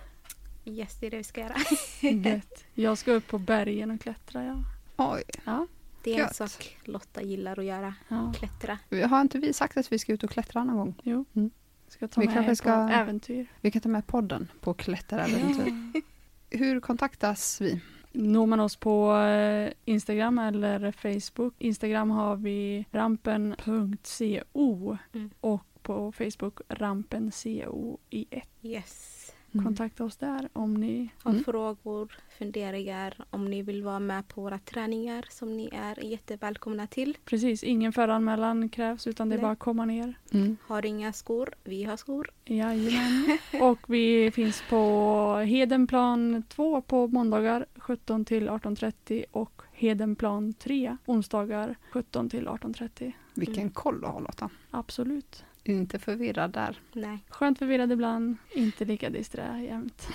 [0.65, 1.55] Yes, det är det vi ska göra.
[2.29, 2.63] Gött.
[2.73, 4.43] Jag ska upp på bergen och klättra.
[4.43, 4.55] Ja.
[4.97, 5.67] Oj, Ja.
[6.03, 6.35] Det är en Gött.
[6.35, 7.93] sak Lotta gillar att göra.
[8.07, 8.33] ja.
[8.35, 8.77] Klättra.
[9.09, 10.95] har inte vi sagt att vi ska ut och klättra någon gång?
[11.03, 11.25] Jo.
[11.35, 11.51] Mm.
[11.87, 13.45] Ska ta Vi med kanske ska- på äventyr.
[13.61, 15.91] Vi kan ta med podden på klätteräventyr.
[15.93, 16.01] Ja.
[16.57, 17.81] Hur kontaktas vi?
[18.11, 21.53] Når man oss på eh, Instagram eller Facebook.
[21.57, 25.29] Instagram har vi rampen.co Mm.
[25.41, 28.47] och på Facebook Rampen CO i 1.
[28.61, 29.20] Yes.
[29.53, 29.65] Mm.
[29.65, 31.09] Kontakta oss där om ni...
[31.23, 31.43] Har Mm.
[31.43, 37.17] frågor, funderingar, om ni vill vara med på våra träningar som ni är jättevälkomna till.
[37.25, 39.41] Precis, ingen föranmälan krävs utan det är Nej.
[39.41, 40.13] bara att komma ner.
[40.33, 40.57] Mm.
[40.67, 42.31] Har inga skor, vi har skor.
[42.45, 43.37] Jajamän.
[43.61, 51.75] Och vi finns på Hedenplan 2 på måndagar 17 till 18.30 och Hedenplan 3 onsdagar
[51.91, 53.11] 17 till 18.30.
[53.33, 54.49] Vilken koll du har Lotta.
[54.71, 55.43] Absolut.
[55.63, 56.79] Inte förvirrad där.
[56.93, 57.19] Nej.
[57.29, 60.07] Skönt förvirrad ibland, inte lika disträ jämt.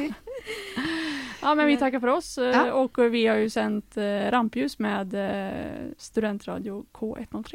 [1.42, 2.72] ja men vi tackar för oss eh, Ja.
[2.72, 7.54] och vi har ju sänt eh, rampljus med eh, studentradio K103.